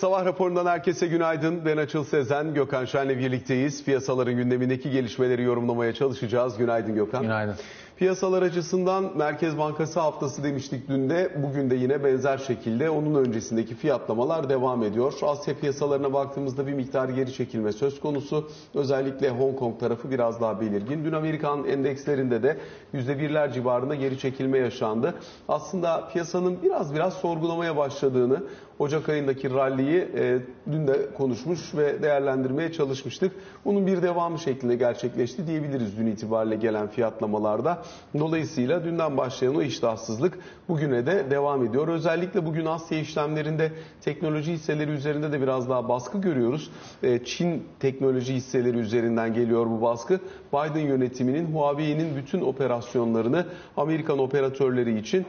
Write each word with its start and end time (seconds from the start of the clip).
Sabah 0.00 0.24
raporundan 0.24 0.66
herkese 0.66 1.06
günaydın. 1.06 1.64
Ben 1.64 1.76
Açıl 1.76 2.04
Sezen, 2.04 2.54
Gökhan 2.54 2.84
Şen'le 2.84 3.08
birlikteyiz. 3.08 3.84
Piyasaların 3.84 4.36
gündemindeki 4.36 4.90
gelişmeleri 4.90 5.42
yorumlamaya 5.42 5.94
çalışacağız. 5.94 6.58
Günaydın 6.58 6.94
Gökhan. 6.94 7.22
Günaydın. 7.22 7.54
Piyasalar 8.00 8.42
açısından 8.42 9.10
Merkez 9.16 9.58
Bankası 9.58 10.00
haftası 10.00 10.44
demiştik 10.44 10.88
dün 10.88 11.10
de. 11.10 11.32
Bugün 11.42 11.70
de 11.70 11.74
yine 11.74 12.04
benzer 12.04 12.38
şekilde 12.38 12.90
onun 12.90 13.24
öncesindeki 13.24 13.74
fiyatlamalar 13.74 14.48
devam 14.48 14.82
ediyor. 14.82 15.12
Asya 15.22 15.54
piyasalarına 15.54 16.12
baktığımızda 16.12 16.66
bir 16.66 16.72
miktar 16.72 17.08
geri 17.08 17.32
çekilme 17.32 17.72
söz 17.72 18.00
konusu. 18.00 18.48
Özellikle 18.74 19.30
Hong 19.30 19.58
Kong 19.58 19.80
tarafı 19.80 20.10
biraz 20.10 20.40
daha 20.40 20.60
belirgin. 20.60 21.04
Dün 21.04 21.12
Amerikan 21.12 21.64
endekslerinde 21.64 22.42
de 22.42 22.56
%1'ler 22.94 23.52
civarında 23.52 23.94
geri 23.94 24.18
çekilme 24.18 24.58
yaşandı. 24.58 25.14
Aslında 25.48 26.08
piyasanın 26.12 26.62
biraz 26.62 26.94
biraz 26.94 27.14
sorgulamaya 27.14 27.76
başladığını, 27.76 28.42
Ocak 28.80 29.08
ayındaki 29.08 29.50
ralliyi 29.50 30.08
e, 30.16 30.38
dün 30.72 30.86
de 30.86 31.12
konuşmuş 31.18 31.74
ve 31.74 32.02
değerlendirmeye 32.02 32.72
çalışmıştık. 32.72 33.32
Bunun 33.64 33.86
bir 33.86 34.02
devamı 34.02 34.38
şeklinde 34.38 34.76
gerçekleşti 34.76 35.46
diyebiliriz 35.46 35.98
dün 35.98 36.06
itibariyle 36.06 36.56
gelen 36.56 36.88
fiyatlamalarda. 36.88 37.82
Dolayısıyla 38.18 38.84
dünden 38.84 39.16
başlayan 39.16 39.56
o 39.56 39.62
iştahsızlık 39.62 40.38
bugüne 40.68 41.06
de 41.06 41.30
devam 41.30 41.64
ediyor. 41.64 41.88
Özellikle 41.88 42.46
bugün 42.46 42.66
Asya 42.66 42.98
işlemlerinde 42.98 43.72
teknoloji 44.00 44.52
hisseleri 44.52 44.90
üzerinde 44.90 45.32
de 45.32 45.42
biraz 45.42 45.68
daha 45.68 45.88
baskı 45.88 46.20
görüyoruz. 46.20 46.70
E, 47.02 47.24
Çin 47.24 47.64
teknoloji 47.80 48.34
hisseleri 48.34 48.78
üzerinden 48.78 49.34
geliyor 49.34 49.66
bu 49.66 49.82
baskı. 49.82 50.20
Biden 50.52 50.86
yönetiminin 50.86 51.46
Huawei'nin 51.46 52.16
bütün 52.16 52.40
operasyonlarını 52.40 53.46
Amerikan 53.76 54.18
operatörleri 54.18 54.98
için 54.98 55.26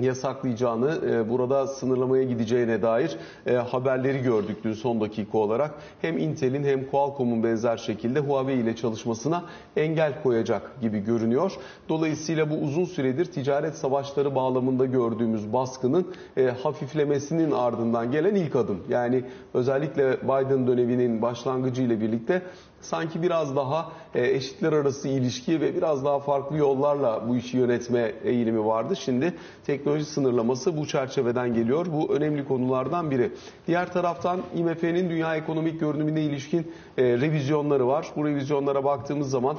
yasaklayacağını, 0.00 1.00
e, 1.10 1.30
burada 1.30 1.66
sınırlamaya 1.66 2.22
gideceğine 2.22 2.82
dair 2.82 3.16
e, 3.46 3.54
haberleri 3.54 4.22
gördük 4.22 4.56
dün 4.64 4.72
son 4.72 5.00
dakika 5.00 5.38
olarak. 5.38 5.74
Hem 6.00 6.18
Intel'in 6.18 6.64
hem 6.64 6.90
Qualcomm'un 6.90 7.42
benzer 7.42 7.76
şekilde 7.76 8.20
Huawei 8.20 8.60
ile 8.60 8.76
çalışmasına 8.76 9.44
engel 9.76 10.22
koyacak 10.22 10.80
gibi 10.80 10.98
görünüyor. 10.98 11.52
Dolayısıyla 11.88 12.50
bu 12.50 12.54
uzun 12.54 12.84
süredir 12.84 13.24
ticaret 13.24 13.74
savaşları 13.74 14.34
bağlamında 14.34 14.84
gördüğümüz 14.84 15.52
baskının 15.52 16.14
e, 16.36 16.44
hafiflemesinin 16.46 17.50
ardından 17.50 18.12
gelen 18.12 18.34
ilk 18.34 18.56
adım. 18.56 18.78
Yani 18.88 19.24
özellikle 19.54 20.22
Biden 20.22 20.66
döneminin 20.66 21.22
başlangıcı 21.22 21.82
ile 21.82 22.00
birlikte 22.00 22.42
sanki 22.84 23.22
biraz 23.22 23.56
daha 23.56 23.92
eşitler 24.14 24.72
arası 24.72 25.08
ilişki 25.08 25.60
ve 25.60 25.76
biraz 25.76 26.04
daha 26.04 26.18
farklı 26.20 26.56
yollarla 26.56 27.28
bu 27.28 27.36
işi 27.36 27.56
yönetme 27.56 28.12
eğilimi 28.24 28.66
vardı. 28.66 28.96
Şimdi 28.96 29.34
teknoloji 29.66 30.04
sınırlaması 30.04 30.76
bu 30.76 30.86
çerçeveden 30.86 31.54
geliyor. 31.54 31.86
Bu 31.92 32.14
önemli 32.14 32.48
konulardan 32.48 33.10
biri. 33.10 33.30
Diğer 33.66 33.92
taraftan 33.92 34.40
IMF'nin 34.54 35.10
dünya 35.10 35.36
ekonomik 35.36 35.80
görünümüne 35.80 36.22
ilişkin 36.22 36.72
revizyonları 36.98 37.86
var. 37.86 38.06
Bu 38.16 38.26
revizyonlara 38.26 38.84
baktığımız 38.84 39.30
zaman 39.30 39.56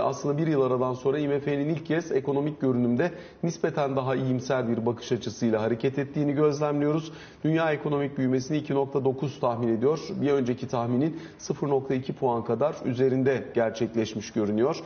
aslında 0.00 0.38
bir 0.38 0.46
yıl 0.46 0.62
aradan 0.62 0.94
sonra 0.94 1.18
IMF'nin 1.18 1.68
ilk 1.68 1.86
kez 1.86 2.12
ekonomik 2.12 2.60
görünümde 2.60 3.12
nispeten 3.42 3.96
daha 3.96 4.14
iyimser 4.14 4.68
bir 4.68 4.86
bakış 4.86 5.12
açısıyla 5.12 5.62
hareket 5.62 5.98
ettiğini 5.98 6.32
gözlemliyoruz. 6.32 7.12
Dünya 7.44 7.72
ekonomik 7.72 8.18
büyümesini 8.18 8.58
2.9 8.58 9.40
tahmin 9.40 9.68
ediyor. 9.68 10.00
Bir 10.20 10.32
önceki 10.32 10.68
tahminin 10.68 11.20
0.2 11.40 12.12
puan 12.12 12.44
kadar 12.44 12.63
üzerinde 12.84 13.44
gerçekleşmiş 13.54 14.32
görünüyor. 14.32 14.76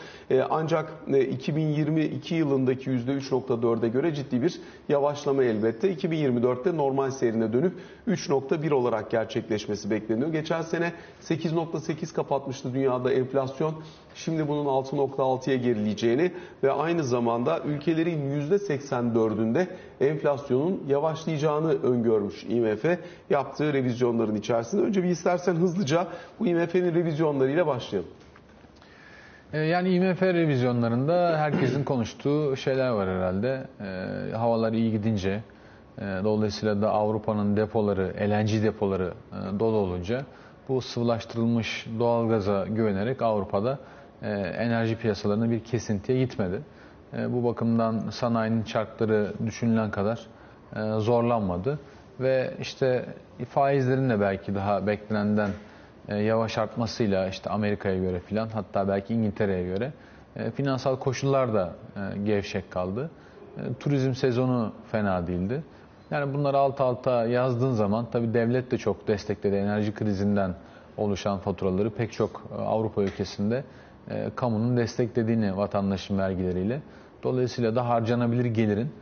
Ancak 0.51 0.93
2022 1.31 2.35
yılındaki 2.35 2.91
%3.4'e 2.91 3.89
göre 3.89 4.15
ciddi 4.15 4.43
bir 4.43 4.61
yavaşlama 4.89 5.45
elbette. 5.45 5.95
2024'te 5.95 6.77
normal 6.77 7.11
seyrine 7.11 7.53
dönüp 7.53 7.75
3.1 8.09 8.73
olarak 8.73 9.11
gerçekleşmesi 9.11 9.91
bekleniyor. 9.91 10.33
Geçen 10.33 10.63
sene 10.63 10.93
8.8 11.23 12.15
kapatmıştı 12.15 12.75
dünyada 12.75 13.13
enflasyon. 13.13 13.75
Şimdi 14.15 14.49
bunun 14.49 14.65
6.6'ya 14.65 15.57
gerileyeceğini 15.57 16.33
ve 16.63 16.73
aynı 16.73 17.05
zamanda 17.05 17.61
ülkelerin 17.61 18.51
%84'ünde 18.51 19.67
enflasyonun 20.01 20.83
yavaşlayacağını 20.89 21.83
öngörmüş 21.83 22.45
IMF 22.45 22.85
yaptığı 23.31 23.73
revizyonların 23.73 24.35
içerisinde. 24.35 24.83
Önce 24.83 25.03
bir 25.03 25.09
istersen 25.09 25.55
hızlıca 25.55 26.07
bu 26.41 26.47
IMF'nin 26.47 26.95
revizyonlarıyla 26.95 27.67
başlayalım. 27.67 28.11
Yani 29.53 29.91
IMF 29.91 30.23
revizyonlarında 30.23 31.39
herkesin 31.39 31.85
konuştuğu 31.85 32.57
şeyler 32.57 32.91
var 32.91 33.09
herhalde. 33.09 33.67
E, 33.81 34.37
havalar 34.37 34.73
iyi 34.73 34.91
gidince, 34.91 35.43
e, 35.99 36.03
dolayısıyla 36.03 36.83
da 36.83 36.91
Avrupa'nın 36.91 37.57
depoları, 37.57 38.15
LNG 38.21 38.65
depoları 38.65 39.13
e, 39.33 39.61
dolu 39.61 39.77
olunca 39.77 40.25
bu 40.69 40.81
sıvılaştırılmış 40.81 41.87
doğalgaza 41.99 42.67
güvenerek 42.67 43.23
Avrupa'da 43.23 43.79
enerji 44.27 44.97
piyasalarına 44.97 45.51
bir 45.51 45.65
kesintiye 45.65 46.19
gitmedi. 46.19 46.63
E, 47.17 47.33
bu 47.33 47.45
bakımdan 47.45 48.11
sanayinin 48.11 48.63
çarkları 48.63 49.33
düşünülen 49.47 49.91
kadar 49.91 50.27
e, 50.77 51.01
zorlanmadı 51.01 51.79
ve 52.21 52.55
işte 52.61 53.07
faizlerin 53.49 54.11
de 54.11 54.21
belki 54.21 54.55
daha 54.55 54.87
beklenenden 54.87 55.51
e, 56.09 56.17
yavaş 56.17 56.59
artmasıyla 56.59 57.29
işte 57.29 57.51
Amerika'ya 57.51 57.99
göre 57.99 58.21
filan 58.21 58.49
hatta 58.49 58.89
belki 58.89 59.15
İngiltere'ye 59.15 59.65
göre 59.65 59.93
e, 60.37 60.51
finansal 60.51 60.97
koşullar 60.97 61.55
da 61.55 61.73
e, 61.97 62.19
gevşek 62.19 62.71
kaldı. 62.71 63.11
Turizm 63.81 64.15
sezonu 64.15 64.73
fena 64.93 65.27
değildi. 65.27 65.63
Yani 66.11 66.35
bunları 66.35 66.59
alt 66.59 66.81
alta 66.81 67.27
yazdığın 67.27 67.73
zaman 67.73 68.07
tabii 68.13 68.35
devlet 68.35 68.71
de 68.71 68.79
çok 68.79 69.09
destekledi 69.09 69.57
enerji 69.57 69.95
krizinden 69.95 70.55
oluşan 70.97 71.39
faturaları 71.39 71.91
pek 71.91 72.13
çok 72.13 72.43
Avrupa 72.59 73.03
ülkesinde 73.03 73.65
kamunun 74.37 74.77
desteklediğini 74.77 75.57
vatandaşın 75.57 76.19
vergileriyle. 76.19 76.81
Dolayısıyla 77.23 77.77
da 77.77 77.89
harcanabilir 77.89 78.45
gelirin 78.45 78.93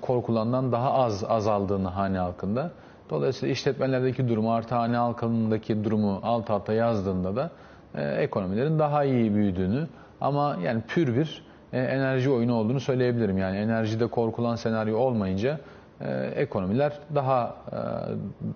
korkulandan 0.00 0.72
daha 0.72 0.92
az 0.92 1.24
azaldığını 1.24 1.88
hane 1.88 2.18
halkında. 2.18 2.70
Dolayısıyla 3.10 3.52
işletmelerdeki 3.52 4.28
durumu 4.28 4.52
artı 4.52 4.74
hane 4.74 4.96
halkındaki 4.96 5.84
durumu 5.84 6.20
alt 6.22 6.50
alta 6.50 6.72
yazdığında 6.72 7.36
da 7.36 7.50
e, 7.94 8.02
ekonomilerin 8.02 8.78
daha 8.78 9.04
iyi 9.04 9.34
büyüdüğünü 9.34 9.86
ama 10.20 10.56
yani 10.62 10.82
pür 10.88 11.16
bir 11.16 11.44
e, 11.72 11.80
enerji 11.80 12.30
oyunu 12.30 12.54
olduğunu 12.54 12.80
söyleyebilirim. 12.80 13.38
Yani 13.38 13.56
enerjide 13.56 14.06
korkulan 14.06 14.56
senaryo 14.56 14.98
olmayınca 14.98 15.58
e, 16.00 16.10
ekonomiler 16.36 16.98
daha 17.14 17.56
e, 17.72 17.76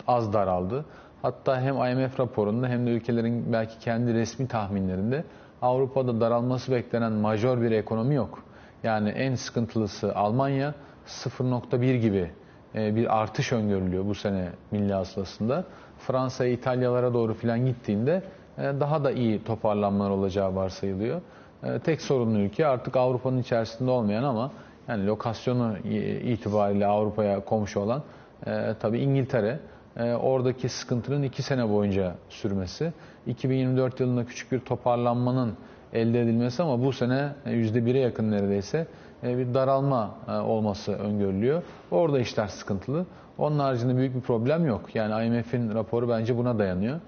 az 0.09 0.33
daraldı. 0.33 0.85
Hatta 1.23 1.61
hem 1.61 1.75
IMF 1.75 2.21
raporunda 2.21 2.69
hem 2.69 2.87
de 2.87 2.91
ülkelerin 2.91 3.53
belki 3.53 3.79
kendi 3.79 4.15
resmi 4.15 4.49
tahminlerinde 4.49 5.25
Avrupa'da 5.63 6.21
daralması 6.21 6.73
beklenen 6.73 7.13
majör 7.13 7.63
bir 7.63 7.71
ekonomi 7.71 8.15
yok. 8.15 8.43
Yani 8.83 9.09
en 9.09 9.35
sıkıntılısı 9.35 10.15
Almanya 10.15 10.75
0.1 11.07 11.97
gibi 11.97 12.31
e, 12.75 12.97
bir 12.97 13.21
artış 13.21 13.53
öngörülüyor 13.53 14.07
bu 14.07 14.15
sene 14.15 14.49
milli 14.71 14.93
hasılasında. 14.93 15.65
Fransa'ya, 15.99 16.51
İtalyalara 16.53 17.15
doğru 17.15 17.35
filan 17.35 17.67
gittiğinde 17.67 18.23
e, 18.59 18.63
daha 18.63 19.05
da 19.05 19.11
iyi 19.11 19.45
toparlanmalar 19.45 20.11
olacağı 20.11 20.55
varsayılıyor. 20.55 21.21
E, 21.63 21.79
tek 21.79 22.03
sorunlu 22.03 22.39
ülke 22.39 22.67
artık 22.67 22.97
Avrupa'nın 22.97 23.39
içerisinde 23.39 23.91
olmayan 23.91 24.23
ama 24.23 24.51
yani 24.89 25.07
lokasyonu 25.07 25.79
itibariyle 26.25 26.87
Avrupa'ya 26.87 27.45
komşu 27.45 27.81
olan 27.81 28.03
tabii 28.81 28.99
İngiltere. 28.99 29.59
Oradaki 30.21 30.69
sıkıntının 30.69 31.23
iki 31.23 31.43
sene 31.43 31.69
boyunca 31.69 32.15
sürmesi. 32.29 32.93
2024 33.27 34.01
yılında 34.01 34.25
küçük 34.25 34.53
bir 34.53 34.61
toparlanmanın 34.61 35.55
elde 35.93 36.21
edilmesi 36.21 36.63
ama 36.63 36.85
bu 36.85 36.93
sene 36.93 37.33
%1'e 37.47 37.99
yakın 37.99 38.31
neredeyse 38.31 38.87
e, 39.25 39.39
bir 39.39 39.55
daralma 39.55 40.15
e, 40.29 40.33
olması 40.33 40.93
öngörülüyor. 40.93 41.63
Orada 41.91 42.21
işler 42.21 42.47
sıkıntılı. 42.47 43.07
Onun 43.39 43.59
haricinde 43.59 43.97
büyük 43.97 44.15
bir 44.15 44.21
problem 44.21 44.67
yok. 44.67 44.95
Yani 44.95 45.27
IMF'in 45.27 45.75
raporu 45.75 46.09
bence 46.09 46.37
buna 46.37 46.59
dayanıyor. 46.59 47.01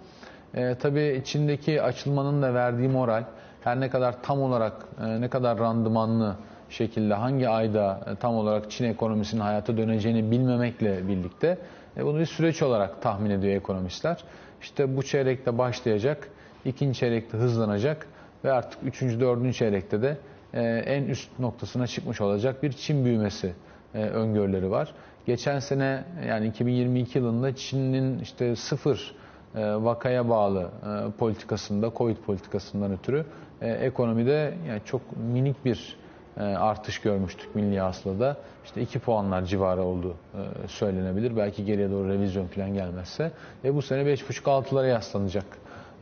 E, 0.54 0.74
tabii 0.74 1.18
içindeki 1.22 1.82
açılmanın 1.82 2.42
da 2.42 2.54
verdiği 2.54 2.88
moral 2.88 3.24
her 3.60 3.80
ne 3.80 3.90
kadar 3.90 4.22
tam 4.22 4.40
olarak 4.42 4.72
e, 5.00 5.20
ne 5.20 5.28
kadar 5.28 5.58
randımanlı 5.58 6.36
şekilde 6.70 7.14
hangi 7.14 7.48
ayda 7.48 8.00
e, 8.12 8.14
tam 8.16 8.34
olarak 8.34 8.70
Çin 8.70 8.84
ekonomisinin 8.84 9.40
hayata 9.40 9.76
döneceğini 9.76 10.30
bilmemekle 10.30 11.08
birlikte 11.08 11.58
bunu 11.96 12.18
bir 12.18 12.26
süreç 12.26 12.62
olarak 12.62 13.02
tahmin 13.02 13.30
ediyor 13.30 13.56
ekonomistler. 13.56 14.24
İşte 14.60 14.96
bu 14.96 15.02
çeyrekte 15.02 15.58
başlayacak, 15.58 16.28
ikinci 16.64 16.98
çeyrekte 16.98 17.38
hızlanacak 17.38 18.06
ve 18.44 18.52
artık 18.52 18.78
üçüncü, 18.84 19.20
dördüncü 19.20 19.52
çeyrekte 19.52 20.02
de 20.02 20.16
e, 20.54 20.62
en 20.62 21.02
üst 21.02 21.38
noktasına 21.38 21.86
çıkmış 21.86 22.20
olacak 22.20 22.62
bir 22.62 22.72
Çin 22.72 23.04
büyümesi 23.04 23.52
e, 23.94 23.98
öngörüleri 23.98 24.70
var. 24.70 24.94
Geçen 25.26 25.58
sene 25.58 26.04
yani 26.28 26.46
2022 26.46 27.18
yılında 27.18 27.56
Çin'in 27.56 28.18
işte 28.18 28.56
sıfır 28.56 29.14
e, 29.54 29.60
vakaya 29.74 30.28
bağlı 30.28 30.70
politikasında, 31.18 31.92
Covid 31.96 32.16
politikasından 32.16 32.92
ötürü 32.92 33.24
ekonomide 33.60 34.54
yani 34.68 34.80
çok 34.84 35.00
minik 35.16 35.64
bir 35.64 35.96
e, 36.04 36.07
artış 36.42 37.00
görmüştük 37.00 37.54
milli 37.54 37.80
hasılada. 37.80 38.36
İşte 38.64 38.80
2 38.80 38.98
puanlar 38.98 39.42
civarı 39.42 39.82
olduğu 39.82 40.12
e, 40.12 40.68
söylenebilir. 40.68 41.36
Belki 41.36 41.64
geriye 41.64 41.90
doğru 41.90 42.08
revizyon 42.08 42.46
falan 42.46 42.74
gelmezse. 42.74 43.32
Ve 43.64 43.74
bu 43.74 43.82
sene 43.82 44.02
5,5-6'lara 44.02 44.88
yaslanacak. 44.88 45.44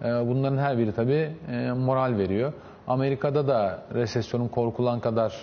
E, 0.02 0.04
bunların 0.04 0.58
her 0.58 0.78
biri 0.78 0.92
tabii 0.92 1.30
e, 1.50 1.72
moral 1.72 2.18
veriyor. 2.18 2.52
Amerika'da 2.86 3.48
da 3.48 3.82
resesyonun 3.94 4.48
korkulan 4.48 5.00
kadar 5.00 5.34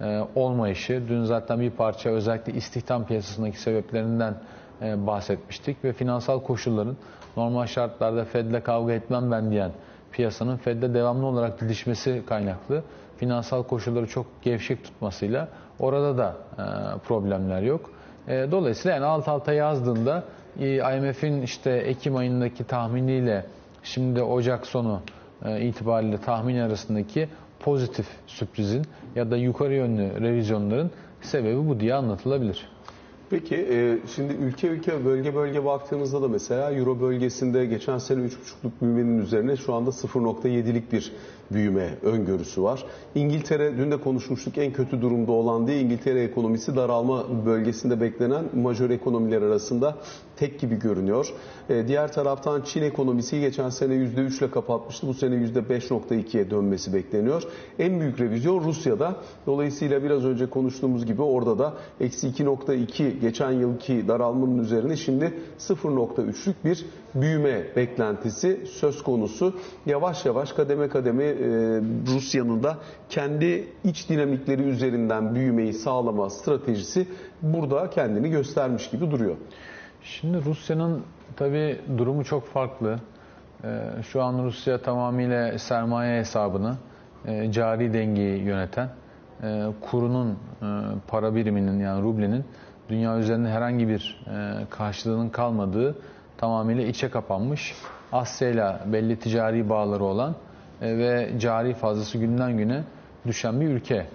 e, 0.00 0.20
olmayışı, 0.34 1.02
dün 1.08 1.24
zaten 1.24 1.60
bir 1.60 1.70
parça 1.70 2.10
özellikle 2.10 2.52
istihdam 2.52 3.06
piyasasındaki 3.06 3.60
sebeplerinden 3.60 4.34
e, 4.82 5.06
bahsetmiştik 5.06 5.84
ve 5.84 5.92
finansal 5.92 6.40
koşulların 6.40 6.96
normal 7.36 7.66
şartlarda 7.66 8.24
Fed'le 8.24 8.62
kavga 8.64 8.92
etmem 8.92 9.30
ben 9.30 9.50
diyen 9.50 9.70
piyasanın 10.12 10.56
Fed'de 10.56 10.94
devamlı 10.94 11.26
olarak 11.26 11.60
didişmesi 11.60 12.22
kaynaklı 12.26 12.82
finansal 13.18 13.62
koşulları 13.62 14.06
çok 14.06 14.26
gevşek 14.42 14.84
tutmasıyla 14.84 15.48
orada 15.80 16.18
da 16.18 16.36
e, 16.52 16.98
problemler 16.98 17.62
yok. 17.62 17.90
E, 18.28 18.48
dolayısıyla 18.50 18.94
yani 18.94 19.06
alt 19.06 19.28
alta 19.28 19.52
yazdığında 19.52 20.24
e, 20.60 20.96
IMF'in 20.96 21.42
işte 21.42 21.70
Ekim 21.70 22.16
ayındaki 22.16 22.64
tahminiyle 22.64 23.44
şimdi 23.82 24.22
Ocak 24.22 24.66
sonu 24.66 25.00
itibariyle 25.60 26.18
tahmin 26.18 26.58
arasındaki 26.58 27.28
pozitif 27.60 28.06
sürprizin 28.26 28.84
ya 29.16 29.30
da 29.30 29.36
yukarı 29.36 29.74
yönlü 29.74 30.20
revizyonların 30.20 30.90
sebebi 31.20 31.68
bu 31.68 31.80
diye 31.80 31.94
anlatılabilir. 31.94 32.68
Peki 33.30 33.66
şimdi 34.14 34.32
ülke 34.32 34.68
ülke 34.68 35.04
bölge 35.04 35.34
bölge 35.34 35.64
baktığımızda 35.64 36.22
da 36.22 36.28
mesela 36.28 36.72
Euro 36.72 37.00
bölgesinde 37.00 37.66
geçen 37.66 37.98
sene 37.98 38.20
3,5'luk 38.20 38.70
büyümenin 38.82 39.18
üzerine 39.18 39.56
şu 39.56 39.74
anda 39.74 39.90
0.7'lik 39.90 40.92
bir 40.92 41.12
büyüme 41.50 41.94
öngörüsü 42.02 42.62
var. 42.62 42.84
İngiltere 43.14 43.78
dün 43.78 43.90
de 43.90 43.96
konuşmuştuk 44.00 44.58
en 44.58 44.72
kötü 44.72 45.02
durumda 45.02 45.32
olan 45.32 45.66
diye 45.66 45.80
İngiltere 45.80 46.22
ekonomisi 46.22 46.76
daralma 46.76 47.24
bölgesinde 47.46 48.00
beklenen 48.00 48.44
majör 48.54 48.90
ekonomiler 48.90 49.42
arasında 49.42 49.96
tek 50.36 50.60
gibi 50.60 50.78
görünüyor. 50.78 51.32
E, 51.70 51.88
diğer 51.88 52.12
taraftan 52.12 52.62
Çin 52.62 52.82
ekonomisi 52.82 53.40
geçen 53.40 53.68
sene 53.68 53.94
%3 53.94 54.38
ile 54.38 54.50
kapatmıştı. 54.50 55.06
Bu 55.06 55.14
sene 55.14 55.34
%5.2'ye 55.34 56.50
dönmesi 56.50 56.94
bekleniyor. 56.94 57.42
En 57.78 58.00
büyük 58.00 58.20
revizyon 58.20 58.64
Rusya'da. 58.64 59.16
Dolayısıyla 59.46 60.02
biraz 60.02 60.24
önce 60.24 60.50
konuştuğumuz 60.50 61.06
gibi 61.06 61.22
orada 61.22 61.58
da 61.58 61.74
eksi 62.00 62.28
2.2 62.28 63.20
geçen 63.20 63.52
yılki 63.52 64.08
daralmanın 64.08 64.58
üzerine 64.58 64.96
şimdi 64.96 65.34
0.3'lük 65.58 66.54
bir 66.64 66.86
büyüme 67.14 67.66
beklentisi 67.76 68.66
söz 68.66 69.02
konusu. 69.02 69.54
Yavaş 69.86 70.24
yavaş 70.24 70.52
kademe 70.52 70.88
kademe 70.88 71.24
Rusya'nın 72.06 72.62
da 72.62 72.76
kendi 73.08 73.68
iç 73.84 74.08
dinamikleri 74.08 74.62
üzerinden 74.62 75.34
büyümeyi 75.34 75.72
sağlama 75.72 76.30
stratejisi 76.30 77.08
burada 77.42 77.90
kendini 77.90 78.30
göstermiş 78.30 78.90
gibi 78.90 79.10
duruyor. 79.10 79.36
Şimdi 80.02 80.44
Rusya'nın 80.44 81.02
tabi 81.36 81.80
durumu 81.98 82.24
çok 82.24 82.46
farklı. 82.46 82.98
Ee, 83.64 83.80
şu 84.02 84.22
an 84.22 84.44
Rusya 84.44 84.82
tamamıyla 84.82 85.58
sermaye 85.58 86.20
hesabını, 86.20 86.76
e, 87.26 87.52
cari 87.52 87.92
dengeyi 87.92 88.42
yöneten, 88.42 88.88
e, 89.42 89.66
kurunun, 89.90 90.30
e, 90.30 90.36
para 91.08 91.34
biriminin 91.34 91.80
yani 91.80 92.02
rublenin 92.02 92.44
dünya 92.88 93.18
üzerinde 93.18 93.48
herhangi 93.48 93.88
bir 93.88 94.24
karşılığının 94.70 95.28
kalmadığı 95.28 95.98
tamamıyla 96.36 96.82
içe 96.84 97.10
kapanmış, 97.10 97.74
Asya 98.12 98.48
ile 98.48 98.76
belli 98.86 99.18
ticari 99.18 99.68
bağları 99.68 100.04
olan 100.04 100.34
ve 100.82 101.30
cari 101.38 101.74
fazlası 101.74 102.18
günden 102.18 102.56
güne 102.56 102.82
düşen 103.26 103.60
bir 103.60 103.66
ülke. 103.66 104.06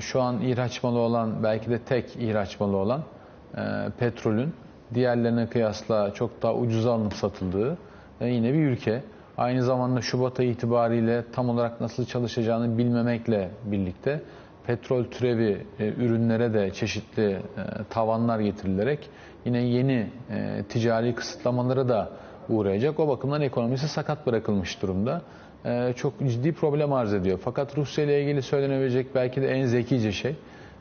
Şu 0.00 0.22
an 0.22 0.40
ihraç 0.40 0.82
malı 0.82 0.98
olan, 0.98 1.42
belki 1.42 1.70
de 1.70 1.78
tek 1.78 2.16
ihraç 2.16 2.60
malı 2.60 2.76
olan 2.76 3.02
petrolün 3.98 4.54
diğerlerine 4.94 5.46
kıyasla 5.46 6.14
çok 6.14 6.42
daha 6.42 6.54
ucuz 6.54 6.86
alınıp 6.86 7.14
satıldığı 7.14 7.78
e, 8.20 8.28
yine 8.28 8.52
bir 8.52 8.58
ülke. 8.58 9.02
Aynı 9.38 9.62
zamanda 9.62 10.00
Şubat 10.00 10.40
ayı 10.40 10.50
itibariyle 10.50 11.24
tam 11.32 11.48
olarak 11.48 11.80
nasıl 11.80 12.04
çalışacağını 12.04 12.78
bilmemekle 12.78 13.50
birlikte 13.64 14.22
petrol 14.66 15.04
türevi 15.04 15.66
e, 15.78 15.88
ürünlere 15.88 16.54
de 16.54 16.70
çeşitli 16.70 17.30
e, 17.32 17.40
tavanlar 17.90 18.40
getirilerek 18.40 19.10
yine 19.44 19.62
yeni 19.62 20.10
e, 20.30 20.64
ticari 20.68 21.14
kısıtlamalara 21.14 21.88
da 21.88 22.10
uğrayacak. 22.48 23.00
O 23.00 23.08
bakımdan 23.08 23.40
ekonomisi 23.40 23.88
sakat 23.88 24.26
bırakılmış 24.26 24.82
durumda. 24.82 25.22
E, 25.64 25.92
çok 25.96 26.18
ciddi 26.18 26.52
problem 26.52 26.92
arz 26.92 27.14
ediyor. 27.14 27.38
Fakat 27.44 27.78
Rusya 27.78 28.04
ile 28.04 28.22
ilgili 28.22 28.42
söylenebilecek 28.42 29.14
belki 29.14 29.42
de 29.42 29.48
en 29.48 29.66
zekice 29.66 30.12
şey 30.12 30.36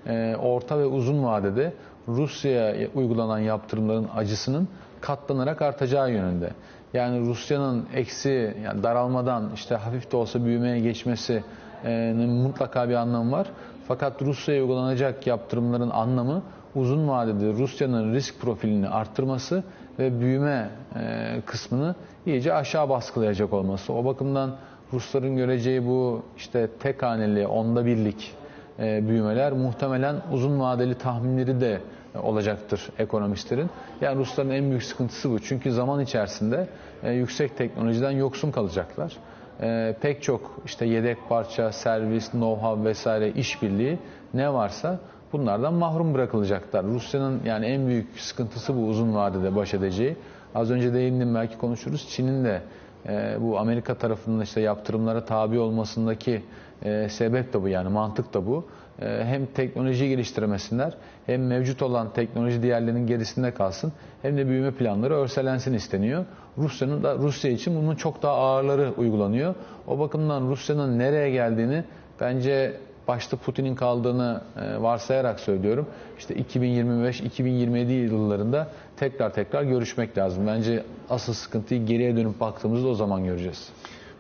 e, 0.08 0.36
orta 0.36 0.80
ve 0.80 0.86
uzun 0.86 1.24
vadede 1.24 1.74
Rusya'ya 2.08 2.88
uygulanan 2.96 3.40
yaptırımların 3.40 4.08
acısının 4.16 4.68
katlanarak 5.02 5.62
artacağı 5.62 6.12
yönünde. 6.12 6.50
Yani 6.94 7.20
Rusya'nın 7.20 7.86
eksi 7.94 8.58
yani 8.66 8.84
daralmadan 8.84 9.52
işte 9.56 9.76
hafif 9.76 10.12
de 10.12 10.18
olsa 10.18 10.46
büyümeye 10.46 10.80
geçmesinin 10.80 12.30
mutlaka 12.30 12.90
bir 12.90 12.94
anlamı 12.94 13.32
var. 13.32 13.48
Fakat 13.88 14.22
Rusya'ya 14.22 14.62
uygulanacak 14.62 15.28
yaptırımların 15.28 15.90
anlamı 15.90 16.44
uzun 16.76 17.08
vadede 17.08 17.54
Rusya'nın 17.54 18.14
risk 18.14 18.42
profilini 18.42 18.90
arttırması 18.90 19.64
ve 20.00 20.20
büyüme 20.20 20.70
e, 20.96 21.42
kısmını 21.46 21.96
iyice 22.26 22.54
aşağı 22.54 22.90
baskılayacak 22.90 23.54
olması. 23.54 23.94
O 23.94 24.06
bakımdan 24.06 24.56
Rusların 24.94 25.36
göreceği 25.36 25.86
bu 25.86 26.24
işte 26.38 26.68
tek 26.80 27.04
haneli 27.04 27.48
onda 27.48 27.86
birlik 27.86 28.34
e, 28.80 29.08
büyümeler 29.08 29.52
muhtemelen 29.52 30.16
uzun 30.32 30.60
vadeli 30.60 30.96
tahminleri 30.96 31.62
de 31.62 31.82
olacaktır 32.24 32.90
ekonomistlerin. 33.00 33.70
Yani 34.02 34.20
Rusların 34.20 34.50
en 34.50 34.70
büyük 34.70 34.84
sıkıntısı 34.84 35.32
bu. 35.32 35.40
Çünkü 35.40 35.72
zaman 35.72 36.00
içerisinde 36.02 36.68
e, 37.04 37.12
yüksek 37.12 37.58
teknolojiden 37.58 38.12
yoksun 38.12 38.52
kalacaklar. 38.52 39.18
E, 39.62 39.96
pek 40.02 40.24
çok 40.24 40.62
işte 40.66 40.86
yedek 40.86 41.18
parça, 41.30 41.72
servis, 41.72 42.30
know-how 42.30 42.86
vesaire 42.86 43.32
işbirliği 43.32 44.00
ne 44.34 44.54
varsa 44.54 45.00
bunlardan 45.34 45.74
mahrum 45.74 46.14
bırakılacaklar. 46.14 46.86
Rusya'nın 46.86 47.42
yani 47.46 47.66
en 47.66 47.88
büyük 47.88 48.20
sıkıntısı 48.20 48.76
bu 48.76 48.88
uzun 48.88 49.16
vadede 49.16 49.56
baş 49.56 49.74
edeceği. 49.74 50.16
Az 50.56 50.72
önce 50.72 50.94
değindim 50.94 51.36
belki 51.36 51.58
konuşuruz. 51.58 52.08
Çin'in 52.10 52.46
de 52.46 52.62
e, 53.10 53.38
bu 53.42 53.60
Amerika 53.60 53.96
tarafından 53.96 54.42
işte 54.42 54.62
yaptırımlara 54.62 55.26
tabi 55.26 55.60
olmasındaki 55.60 56.44
e, 56.84 57.10
sebep 57.10 57.54
de 57.54 57.62
bu 57.62 57.68
yani 57.68 57.90
mantık 57.90 58.34
da 58.34 58.46
bu. 58.46 58.66
E, 59.02 59.26
hem 59.26 59.46
teknoloji 59.46 60.10
geliştirmesinler 60.10 60.94
hem 61.26 61.48
mevcut 61.48 61.82
olan 61.82 62.14
teknoloji 62.14 62.64
diğerlerinin 62.64 63.08
gerisinde 63.08 63.54
kalsın 63.54 63.94
hem 64.22 64.38
de 64.38 64.48
büyüme 64.48 64.72
planları 64.72 65.16
örselensin 65.16 65.74
isteniyor. 65.74 66.26
Rusya'nın 66.58 67.04
da 67.04 67.18
Rusya 67.18 67.52
için 67.52 67.76
bunun 67.76 67.96
çok 67.96 68.24
daha 68.24 68.34
ağırları 68.34 68.94
uygulanıyor. 68.98 69.56
O 69.88 70.00
bakımdan 70.00 70.50
Rusya'nın 70.50 71.00
nereye 71.00 71.30
geldiğini 71.30 71.84
bence 72.20 72.78
başta 73.12 73.38
Putin'in 73.38 73.76
kaldığını 73.76 74.42
e, 74.62 74.82
varsayarak 74.82 75.40
söylüyorum. 75.40 75.88
İşte 76.20 76.34
2025-2027 76.36 77.92
yıllarında 77.92 78.68
tekrar 78.98 79.34
tekrar 79.34 79.64
görüşmek 79.64 80.18
lazım. 80.18 80.48
Bence 80.48 80.84
asıl 81.10 81.34
sıkıntıyı 81.34 81.86
geriye 81.86 82.16
dönüp 82.18 82.40
baktığımızda 82.40 82.88
o 82.88 82.94
zaman 82.94 83.24
göreceğiz. 83.26 83.70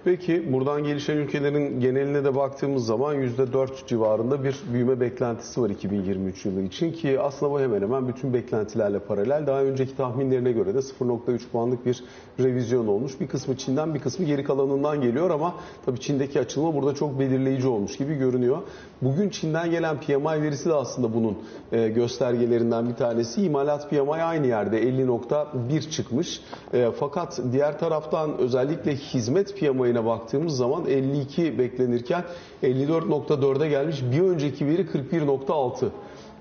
Peki 0.03 0.53
buradan 0.53 0.83
gelişen 0.83 1.17
ülkelerin 1.17 1.79
geneline 1.79 2.23
de 2.23 2.35
baktığımız 2.35 2.85
zaman 2.85 3.15
%4 3.15 3.87
civarında 3.87 4.43
bir 4.43 4.55
büyüme 4.73 4.99
beklentisi 4.99 5.61
var 5.61 5.69
2023 5.69 6.45
yılı 6.45 6.61
için 6.61 6.91
ki 6.91 7.19
aslında 7.19 7.51
bu 7.51 7.59
hemen 7.59 7.81
hemen 7.81 8.07
bütün 8.07 8.33
beklentilerle 8.33 8.99
paralel. 8.99 9.47
Daha 9.47 9.63
önceki 9.63 9.97
tahminlerine 9.97 10.51
göre 10.51 10.73
de 10.73 10.77
0.3 10.77 11.39
puanlık 11.51 11.85
bir 11.85 12.03
revizyon 12.39 12.87
olmuş. 12.87 13.19
Bir 13.19 13.27
kısmı 13.27 13.57
Çin'den 13.57 13.93
bir 13.93 13.99
kısmı 13.99 14.25
geri 14.25 14.43
kalanından 14.43 15.01
geliyor 15.01 15.29
ama 15.29 15.55
tabii 15.85 15.99
Çin'deki 15.99 16.39
açılma 16.39 16.75
burada 16.75 16.95
çok 16.95 17.19
belirleyici 17.19 17.67
olmuş 17.67 17.97
gibi 17.97 18.15
görünüyor. 18.15 18.57
Bugün 19.01 19.29
Çin'den 19.29 19.71
gelen 19.71 19.99
PMI 19.99 20.41
verisi 20.41 20.69
de 20.69 20.73
aslında 20.73 21.13
bunun 21.13 21.37
e, 21.71 21.87
göstergelerinden 21.87 22.89
bir 22.89 22.95
tanesi. 22.95 23.41
İmalat 23.41 23.89
PMI 23.89 24.23
aynı 24.23 24.47
yerde 24.47 24.83
50.1 24.83 25.89
çıkmış. 25.89 26.41
E, 26.73 26.91
fakat 26.99 27.39
diğer 27.51 27.79
taraftan 27.79 28.37
özellikle 28.37 28.95
hizmet 28.95 29.59
PMI 29.59 29.90
ayına 29.91 30.05
baktığımız 30.05 30.57
zaman 30.57 30.85
52 30.85 31.59
beklenirken 31.59 32.23
54.4'e 32.63 33.69
gelmiş. 33.69 34.03
Bir 34.11 34.21
önceki 34.21 34.67
veri 34.67 34.81
41.6. 34.81 35.89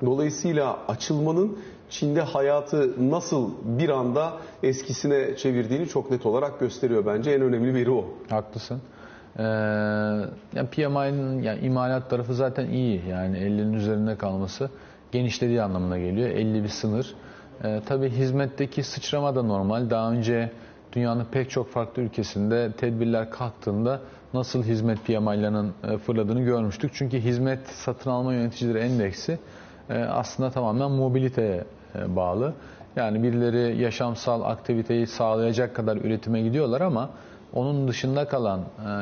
Dolayısıyla 0.04 0.78
açılmanın 0.88 1.58
Çin'de 1.90 2.20
hayatı 2.20 3.10
nasıl 3.10 3.50
bir 3.64 3.88
anda 3.88 4.32
eskisine 4.62 5.36
çevirdiğini 5.36 5.88
çok 5.88 6.10
net 6.10 6.26
olarak 6.26 6.60
gösteriyor 6.60 7.06
bence. 7.06 7.30
En 7.30 7.42
önemli 7.42 7.74
veri 7.74 7.90
o. 7.90 8.04
Haklısın. 8.30 8.80
Ee, 9.38 9.42
yani 10.54 10.68
PMI'nin 10.72 11.42
yani 11.42 11.60
imalat 11.60 12.10
tarafı 12.10 12.34
zaten 12.34 12.66
iyi. 12.68 13.02
Yani 13.08 13.38
50'nin 13.38 13.72
üzerinde 13.72 14.16
kalması 14.16 14.70
genişlediği 15.12 15.62
anlamına 15.62 15.98
geliyor. 15.98 16.28
50 16.28 16.62
bir 16.62 16.68
sınır. 16.68 17.14
Ee, 17.64 17.80
tabii 17.86 18.10
hizmetteki 18.10 18.82
sıçrama 18.82 19.34
da 19.34 19.42
normal. 19.42 19.90
Daha 19.90 20.10
önce 20.12 20.50
dünyanın 20.92 21.26
pek 21.32 21.50
çok 21.50 21.70
farklı 21.70 22.02
ülkesinde 22.02 22.72
tedbirler 22.72 23.30
kalktığında 23.30 24.00
nasıl 24.34 24.62
hizmet 24.62 25.04
PMI'larının 25.04 25.74
e, 25.84 25.98
fırladığını 25.98 26.40
görmüştük. 26.40 26.90
Çünkü 26.94 27.18
hizmet 27.18 27.66
satın 27.66 28.10
alma 28.10 28.34
yöneticileri 28.34 28.78
endeksi 28.78 29.38
e, 29.90 29.98
aslında 29.98 30.50
tamamen 30.50 30.90
mobiliteye 30.90 31.64
e, 31.94 32.16
bağlı. 32.16 32.54
Yani 32.96 33.22
birileri 33.22 33.82
yaşamsal 33.82 34.42
aktiviteyi 34.42 35.06
sağlayacak 35.06 35.76
kadar 35.76 35.96
üretime 35.96 36.40
gidiyorlar 36.42 36.80
ama 36.80 37.10
onun 37.52 37.88
dışında 37.88 38.28
kalan 38.28 38.60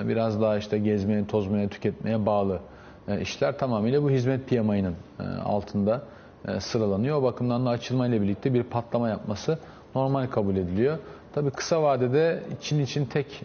biraz 0.08 0.40
daha 0.42 0.58
işte 0.58 0.78
gezmeye, 0.78 1.26
tozmaya, 1.26 1.68
tüketmeye 1.68 2.26
bağlı 2.26 2.60
işler 3.20 3.58
tamamıyla 3.58 4.02
bu 4.02 4.10
hizmet 4.10 4.48
PMI'nin 4.48 4.94
altında 5.44 6.02
sıralanıyor. 6.58 7.16
O 7.16 7.22
bakımdan 7.22 7.66
da 7.66 7.70
açılmayla 7.70 8.22
birlikte 8.22 8.54
bir 8.54 8.62
patlama 8.62 9.08
yapması 9.08 9.58
normal 9.94 10.26
kabul 10.26 10.56
ediliyor. 10.56 10.98
Tabii 11.34 11.50
kısa 11.50 11.82
vadede 11.82 12.42
Çin 12.60 12.80
için 12.80 13.04
tek 13.04 13.42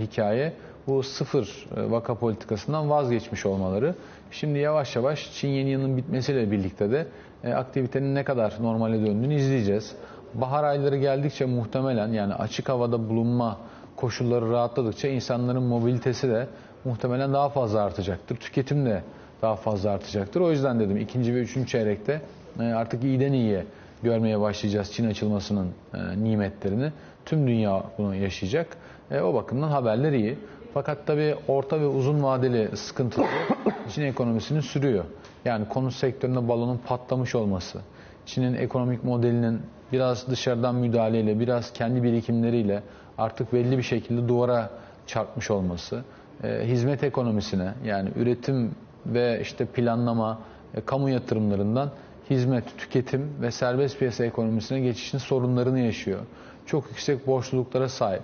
hikaye 0.00 0.52
bu 0.86 1.02
sıfır 1.02 1.66
e, 1.76 1.90
vaka 1.90 2.14
politikasından 2.14 2.90
vazgeçmiş 2.90 3.46
olmaları. 3.46 3.94
Şimdi 4.30 4.58
yavaş 4.58 4.96
yavaş 4.96 5.32
Çin 5.32 5.48
yeni 5.48 5.70
yılının 5.70 5.96
bitmesiyle 5.96 6.50
birlikte 6.50 6.90
de 6.90 7.06
e, 7.44 7.52
aktivitenin 7.52 8.14
ne 8.14 8.24
kadar 8.24 8.54
normale 8.60 9.06
döndüğünü 9.06 9.34
izleyeceğiz. 9.34 9.92
Bahar 10.34 10.64
ayları 10.64 10.96
geldikçe 10.96 11.44
muhtemelen 11.44 12.08
yani 12.08 12.34
açık 12.34 12.68
havada 12.68 13.08
bulunma 13.08 13.58
koşulları 13.96 14.50
rahatladıkça 14.50 15.08
insanların 15.08 15.62
mobilitesi 15.62 16.28
de 16.28 16.46
muhtemelen 16.84 17.32
daha 17.32 17.48
fazla 17.48 17.82
artacaktır. 17.82 18.36
Tüketim 18.36 18.86
de 18.86 19.02
daha 19.42 19.56
fazla 19.56 19.90
artacaktır. 19.90 20.40
O 20.40 20.50
yüzden 20.50 20.80
dedim 20.80 20.96
ikinci 20.96 21.34
ve 21.34 21.38
üçüncü 21.38 21.68
çeyrekte 21.68 22.20
e, 22.60 22.62
artık 22.62 23.04
iyiden 23.04 23.32
iyiye 23.32 23.64
görmeye 24.04 24.40
başlayacağız 24.40 24.92
Çin 24.92 25.10
açılmasının 25.10 25.68
nimetlerini. 26.16 26.92
Tüm 27.24 27.46
dünya 27.46 27.82
bunu 27.98 28.14
yaşayacak. 28.14 28.76
O 29.22 29.34
bakımdan 29.34 29.68
haberler 29.68 30.12
iyi. 30.12 30.38
Fakat 30.74 31.06
tabii 31.06 31.36
orta 31.48 31.80
ve 31.80 31.86
uzun 31.86 32.22
vadeli 32.22 32.76
sıkıntıları 32.76 33.28
Çin 33.94 34.02
ekonomisini 34.02 34.62
sürüyor. 34.62 35.04
Yani 35.44 35.68
konut 35.68 35.92
sektöründe 35.92 36.48
balonun 36.48 36.80
patlamış 36.86 37.34
olması, 37.34 37.80
Çin'in 38.26 38.54
ekonomik 38.54 39.04
modelinin 39.04 39.60
biraz 39.92 40.28
dışarıdan 40.28 40.74
müdahaleyle, 40.74 41.40
biraz 41.40 41.72
kendi 41.72 42.02
birikimleriyle 42.02 42.82
artık 43.18 43.52
belli 43.52 43.78
bir 43.78 43.82
şekilde 43.82 44.28
duvara 44.28 44.70
çarpmış 45.06 45.50
olması, 45.50 46.04
e, 46.44 46.66
hizmet 46.66 47.04
ekonomisine 47.04 47.74
yani 47.84 48.10
üretim 48.16 48.74
ve 49.06 49.40
işte 49.40 49.66
planlama, 49.66 50.38
e, 50.74 50.80
kamu 50.80 51.10
yatırımlarından 51.10 51.90
hizmet, 52.30 52.78
tüketim 52.78 53.30
ve 53.42 53.50
serbest 53.50 53.98
piyasa 53.98 54.24
ekonomisine 54.24 54.80
geçişin 54.80 55.18
sorunlarını 55.18 55.80
yaşıyor. 55.80 56.20
Çok 56.66 56.88
yüksek 56.88 57.26
borçluluklara 57.26 57.88
sahip. 57.88 58.22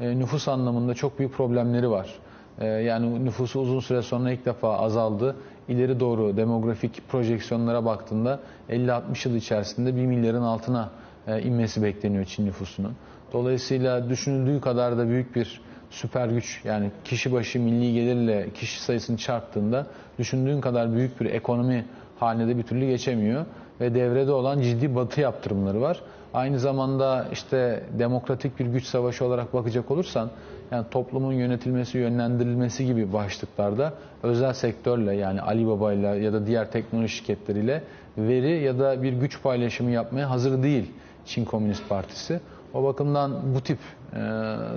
E, 0.00 0.18
nüfus 0.18 0.48
anlamında 0.48 0.94
çok 0.94 1.18
büyük 1.18 1.32
problemleri 1.32 1.90
var. 1.90 2.14
E, 2.58 2.66
yani 2.66 3.24
nüfusu 3.24 3.60
uzun 3.60 3.80
süre 3.80 4.02
sonra 4.02 4.32
ilk 4.32 4.46
defa 4.46 4.78
azaldı. 4.78 5.36
İleri 5.68 6.00
doğru 6.00 6.36
demografik 6.36 7.08
projeksiyonlara 7.08 7.84
baktığında 7.84 8.40
50-60 8.70 9.28
yıl 9.28 9.36
içerisinde 9.36 9.96
1 9.96 10.06
milyarın 10.06 10.42
altına 10.42 10.90
e, 11.26 11.42
inmesi 11.42 11.82
bekleniyor 11.82 12.24
Çin 12.24 12.46
nüfusunun. 12.46 12.92
Dolayısıyla 13.32 14.10
düşünüldüğü 14.10 14.60
kadar 14.60 14.98
da 14.98 15.08
büyük 15.08 15.36
bir 15.36 15.60
süper 15.90 16.28
güç 16.28 16.60
yani 16.64 16.90
kişi 17.04 17.32
başı 17.32 17.60
milli 17.60 17.94
gelirle 17.94 18.50
kişi 18.54 18.82
sayısını 18.82 19.16
çarptığında 19.16 19.86
düşündüğün 20.18 20.60
kadar 20.60 20.92
büyük 20.94 21.20
bir 21.20 21.26
ekonomi 21.26 21.84
haline 22.20 22.48
de 22.48 22.56
bir 22.56 22.62
türlü 22.62 22.86
geçemiyor 22.86 23.44
ve 23.80 23.94
devrede 23.94 24.32
olan 24.32 24.60
ciddi 24.60 24.94
batı 24.94 25.20
yaptırımları 25.20 25.80
var. 25.80 26.00
Aynı 26.34 26.58
zamanda 26.58 27.26
işte 27.32 27.82
demokratik 27.98 28.58
bir 28.58 28.66
güç 28.66 28.84
savaşı 28.84 29.24
olarak 29.24 29.54
bakacak 29.54 29.90
olursan 29.90 30.30
yani 30.70 30.86
toplumun 30.90 31.32
yönetilmesi, 31.32 31.98
yönlendirilmesi 31.98 32.86
gibi 32.86 33.12
başlıklarda 33.12 33.92
özel 34.22 34.52
sektörle 34.52 35.14
yani 35.14 35.40
Alibaba 35.40 35.92
ile 35.92 36.06
ya 36.06 36.32
da 36.32 36.46
diğer 36.46 36.70
teknoloji 36.70 37.16
şirketleriyle 37.16 37.82
veri 38.18 38.62
ya 38.62 38.78
da 38.78 39.02
bir 39.02 39.12
güç 39.12 39.42
paylaşımı 39.42 39.90
yapmaya 39.90 40.30
hazır 40.30 40.62
değil 40.62 40.92
Çin 41.26 41.44
Komünist 41.44 41.88
Partisi. 41.88 42.40
O 42.74 42.84
bakımdan 42.84 43.54
bu 43.54 43.60
tip 43.60 43.78
e, 44.14 44.18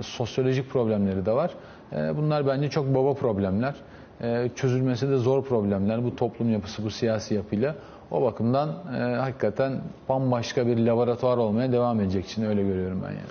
sosyolojik 0.02 0.70
problemleri 0.70 1.26
de 1.26 1.32
var. 1.32 1.50
E, 1.92 2.16
bunlar 2.16 2.46
bence 2.46 2.70
çok 2.70 2.94
baba 2.94 3.14
problemler. 3.14 3.74
E, 4.20 4.50
çözülmesi 4.56 5.08
de 5.08 5.16
zor 5.16 5.44
problemler. 5.44 6.04
Bu 6.04 6.16
toplum 6.16 6.52
yapısı, 6.52 6.84
bu 6.84 6.90
siyasi 6.90 7.34
yapıyla. 7.34 7.74
O 8.10 8.22
bakımdan 8.22 8.68
e, 8.68 8.98
hakikaten 8.98 9.80
bambaşka 10.08 10.66
bir 10.66 10.78
laboratuvar 10.78 11.36
olmaya 11.36 11.72
devam 11.72 12.00
edecek 12.00 12.24
için 12.24 12.44
öyle 12.44 12.62
görüyorum 12.62 13.00
ben 13.02 13.10
yani. 13.10 13.28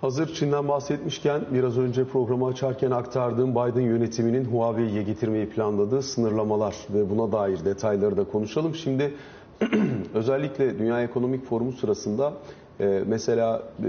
Hazır 0.00 0.34
Çin'den 0.34 0.68
bahsetmişken 0.68 1.40
biraz 1.52 1.78
önce 1.78 2.04
programı 2.04 2.46
açarken 2.46 2.90
aktardığım 2.90 3.50
Biden 3.50 3.80
yönetiminin 3.80 4.44
Huawei'ye 4.44 5.02
getirmeyi 5.02 5.48
planladığı 5.48 6.02
sınırlamalar 6.02 6.76
ve 6.94 7.10
buna 7.10 7.32
dair 7.32 7.64
detayları 7.64 8.16
da 8.16 8.24
konuşalım. 8.24 8.74
Şimdi 8.74 9.14
özellikle 10.14 10.78
Dünya 10.78 11.02
Ekonomik 11.02 11.44
Forumu 11.44 11.72
sırasında 11.72 12.32
e, 12.80 13.02
mesela 13.06 13.62
e, 13.82 13.88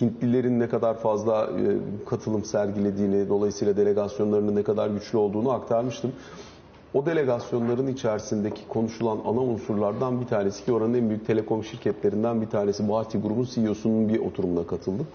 Hintlilerin 0.00 0.60
ne 0.60 0.68
kadar 0.68 0.98
fazla 0.98 1.44
e, 1.44 1.62
katılım 2.06 2.44
sergilediğini, 2.44 3.28
dolayısıyla 3.28 3.76
delegasyonlarının 3.76 4.56
ne 4.56 4.62
kadar 4.62 4.88
güçlü 4.88 5.18
olduğunu 5.18 5.50
aktarmıştım. 5.50 6.12
O 6.94 7.06
delegasyonların 7.06 7.86
içerisindeki 7.86 8.68
konuşulan 8.68 9.18
ana 9.24 9.40
unsurlardan 9.40 10.20
bir 10.20 10.26
tanesi 10.26 10.64
ki 10.64 10.72
oranın 10.72 10.94
en 10.94 11.08
büyük 11.08 11.26
telekom 11.26 11.64
şirketlerinden 11.64 12.40
bir 12.40 12.46
tanesi 12.46 12.88
Bharti 12.88 13.18
Grubun 13.18 13.44
CEO'sunun 13.44 14.08
bir 14.08 14.18
oturumuna 14.18 14.66
katıldım. 14.66 15.06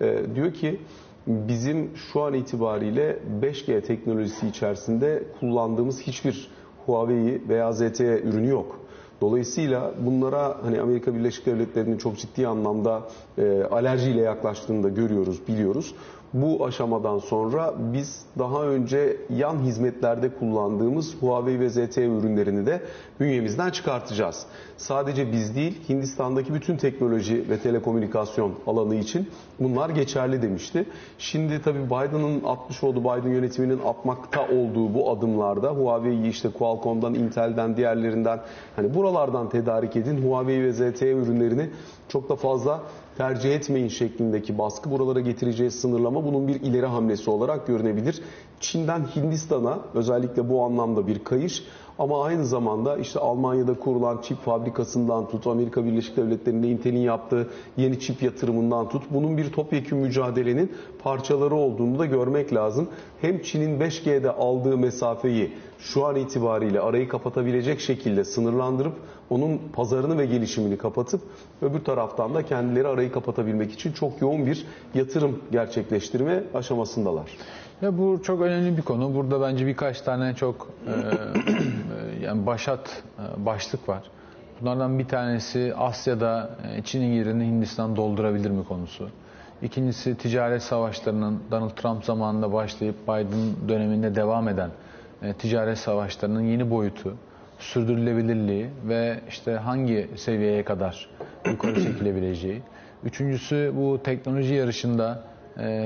Ee, 0.00 0.22
diyor 0.34 0.52
ki 0.52 0.80
bizim 1.26 1.90
şu 1.96 2.22
an 2.22 2.34
itibariyle 2.34 3.18
5G 3.42 3.82
teknolojisi 3.82 4.48
içerisinde 4.48 5.22
kullandığımız 5.40 6.00
hiçbir 6.00 6.50
Huawei 6.86 7.42
veya 7.48 7.72
ZTE 7.72 8.22
ürünü 8.22 8.48
yok. 8.48 8.81
Dolayısıyla 9.22 9.92
bunlara 10.06 10.56
hani 10.62 10.80
Amerika 10.80 11.14
Birleşik 11.14 11.46
Devletleri'nin 11.46 11.98
çok 11.98 12.18
ciddi 12.18 12.46
anlamda 12.46 13.02
e, 13.38 13.62
alerjiyle 13.62 14.20
yaklaştığını 14.20 14.82
da 14.82 14.88
görüyoruz, 14.88 15.48
biliyoruz. 15.48 15.94
Bu 16.34 16.66
aşamadan 16.66 17.18
sonra 17.18 17.74
biz 17.78 18.24
daha 18.38 18.64
önce 18.64 19.16
yan 19.30 19.58
hizmetlerde 19.58 20.34
kullandığımız 20.34 21.16
Huawei 21.20 21.60
ve 21.60 21.68
ZTE 21.68 22.06
ürünlerini 22.06 22.66
de 22.66 22.82
bünyemizden 23.20 23.70
çıkartacağız. 23.70 24.46
Sadece 24.76 25.32
biz 25.32 25.56
değil, 25.56 25.88
Hindistan'daki 25.88 26.54
bütün 26.54 26.76
teknoloji 26.76 27.44
ve 27.50 27.58
telekomünikasyon 27.58 28.52
alanı 28.66 28.94
için 28.94 29.30
bunlar 29.60 29.90
geçerli 29.90 30.42
demişti. 30.42 30.86
Şimdi 31.18 31.62
tabii 31.62 31.86
Biden'ın 31.86 32.44
atmış 32.44 32.84
olduğu, 32.84 33.00
Biden 33.00 33.30
yönetiminin 33.30 33.80
atmakta 33.86 34.48
olduğu 34.48 34.94
bu 34.94 35.10
adımlarda 35.10 35.70
Huawei'yi 35.70 36.28
işte 36.28 36.48
Qualcomm'dan, 36.50 37.14
Intel'den, 37.14 37.76
diğerlerinden 37.76 38.40
hani 38.76 38.94
buralardan 38.94 39.48
tedarik 39.48 39.96
edin. 39.96 40.28
Huawei 40.28 40.62
ve 40.62 40.72
ZTE 40.72 41.12
ürünlerini 41.12 41.70
çok 42.08 42.28
da 42.28 42.36
fazla 42.36 42.80
tercih 43.18 43.54
etmeyin 43.54 43.88
şeklindeki 43.88 44.58
baskı 44.58 44.90
buralara 44.90 45.20
getireceği 45.20 45.70
sınırlama 45.70 46.24
bunun 46.24 46.48
bir 46.48 46.60
ileri 46.60 46.86
hamlesi 46.86 47.30
olarak 47.30 47.66
görünebilir. 47.66 48.22
Çin'den 48.60 49.06
Hindistan'a 49.16 49.78
özellikle 49.94 50.48
bu 50.48 50.62
anlamda 50.62 51.06
bir 51.06 51.24
kayış 51.24 51.64
ama 51.98 52.24
aynı 52.24 52.46
zamanda 52.46 52.96
işte 52.96 53.20
Almanya'da 53.20 53.74
kurulan 53.78 54.18
çip 54.22 54.38
fabrikasından 54.38 55.28
tut, 55.28 55.46
Amerika 55.46 55.84
Birleşik 55.84 56.16
Devletleri'nde 56.16 56.68
Intel'in 56.68 56.98
yaptığı 56.98 57.50
yeni 57.76 58.00
çip 58.00 58.22
yatırımından 58.22 58.88
tut, 58.88 59.02
bunun 59.10 59.36
bir 59.36 59.52
topyekun 59.52 59.98
mücadelenin 59.98 60.72
parçaları 61.02 61.54
olduğunu 61.54 61.98
da 61.98 62.06
görmek 62.06 62.54
lazım. 62.54 62.88
Hem 63.20 63.42
Çin'in 63.42 63.80
5G'de 63.80 64.30
aldığı 64.30 64.78
mesafeyi 64.78 65.52
şu 65.78 66.06
an 66.06 66.16
itibariyle 66.16 66.80
arayı 66.80 67.08
kapatabilecek 67.08 67.80
şekilde 67.80 68.24
sınırlandırıp 68.24 68.94
onun 69.30 69.60
pazarını 69.72 70.18
ve 70.18 70.26
gelişimini 70.26 70.78
kapatıp 70.78 71.20
öbür 71.62 71.80
taraftan 71.80 72.34
da 72.34 72.42
kendileri 72.46 72.88
arayı 72.88 73.12
kapatabilmek 73.12 73.72
için 73.72 73.92
çok 73.92 74.20
yoğun 74.20 74.46
bir 74.46 74.66
yatırım 74.94 75.38
gerçekleştirme 75.52 76.44
aşamasındalar. 76.54 77.26
Ya 77.82 77.98
bu 77.98 78.20
çok 78.22 78.40
önemli 78.40 78.76
bir 78.76 78.82
konu. 78.82 79.14
Burada 79.14 79.40
bence 79.40 79.66
birkaç 79.66 80.00
tane 80.00 80.34
çok 80.34 80.70
e, 80.86 80.90
e 80.90 82.24
yani 82.24 82.46
başat 82.46 83.02
e, 83.18 83.46
başlık 83.46 83.88
var. 83.88 84.02
Bunlardan 84.60 84.98
bir 84.98 85.08
tanesi 85.08 85.74
Asya'da 85.76 86.50
e, 86.74 86.82
Çin'in 86.82 87.12
yerini 87.12 87.44
Hindistan 87.44 87.96
doldurabilir 87.96 88.50
mi 88.50 88.64
konusu. 88.64 89.08
İkincisi 89.62 90.16
ticaret 90.16 90.62
savaşlarının 90.62 91.42
Donald 91.50 91.70
Trump 91.70 92.04
zamanında 92.04 92.52
başlayıp 92.52 93.02
Biden 93.02 93.68
döneminde 93.68 94.14
devam 94.14 94.48
eden 94.48 94.70
ticaret 95.38 95.78
savaşlarının 95.78 96.42
yeni 96.42 96.70
boyutu, 96.70 97.16
sürdürülebilirliği 97.58 98.70
ve 98.88 99.20
işte 99.28 99.52
hangi 99.52 100.10
seviyeye 100.16 100.64
kadar 100.64 101.08
yukarı 101.46 101.82
çekilebileceği. 101.82 102.62
Üçüncüsü 103.04 103.72
bu 103.76 104.02
teknoloji 104.02 104.54
yarışında 104.54 105.24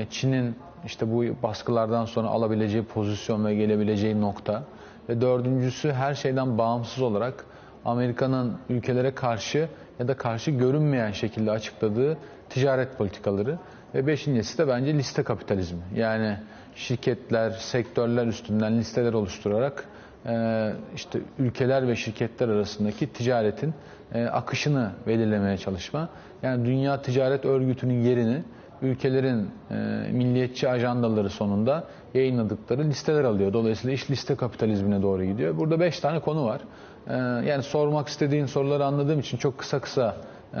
Çin'in 0.09 0.55
işte 0.87 1.11
bu 1.11 1.23
baskılardan 1.43 2.05
sonra 2.05 2.27
alabileceği 2.27 2.83
pozisyon 2.83 3.45
ve 3.45 3.55
gelebileceği 3.55 4.21
nokta. 4.21 4.63
Ve 5.09 5.21
dördüncüsü 5.21 5.91
her 5.91 6.13
şeyden 6.13 6.57
bağımsız 6.57 7.03
olarak 7.03 7.45
Amerika'nın 7.85 8.57
ülkelere 8.69 9.15
karşı 9.15 9.69
ya 9.99 10.07
da 10.07 10.17
karşı 10.17 10.51
görünmeyen 10.51 11.11
şekilde 11.11 11.51
açıkladığı 11.51 12.17
ticaret 12.49 12.97
politikaları. 12.97 13.57
Ve 13.95 14.07
beşincisi 14.07 14.57
de 14.57 14.67
bence 14.67 14.93
liste 14.93 15.23
kapitalizmi. 15.23 15.81
Yani 15.95 16.37
şirketler, 16.75 17.51
sektörler 17.51 18.27
üstünden 18.27 18.77
listeler 18.77 19.13
oluşturarak 19.13 19.85
e, 20.25 20.73
işte 20.95 21.19
ülkeler 21.39 21.87
ve 21.87 21.95
şirketler 21.95 22.49
arasındaki 22.49 23.13
ticaretin 23.13 23.73
e, 24.13 24.25
akışını 24.25 24.91
belirlemeye 25.07 25.57
çalışma. 25.57 26.09
Yani 26.43 26.65
Dünya 26.65 27.01
Ticaret 27.01 27.45
Örgütü'nün 27.45 28.01
yerini 28.01 28.43
ülkelerin 28.81 29.51
e, 29.71 29.75
milliyetçi 30.11 30.69
ajandaları 30.69 31.29
sonunda 31.29 31.83
yayınladıkları 32.13 32.83
listeler 32.83 33.23
alıyor. 33.23 33.53
Dolayısıyla 33.53 33.93
iş 33.93 34.11
liste 34.11 34.35
kapitalizmine 34.35 35.01
doğru 35.01 35.23
gidiyor. 35.23 35.57
Burada 35.57 35.79
beş 35.79 35.99
tane 35.99 36.19
konu 36.19 36.45
var. 36.45 36.61
E, 37.07 37.13
yani 37.49 37.63
sormak 37.63 38.07
istediğin 38.07 38.45
soruları 38.45 38.85
anladığım 38.85 39.19
için 39.19 39.37
çok 39.37 39.57
kısa 39.57 39.79
kısa 39.79 40.15
e, 40.53 40.59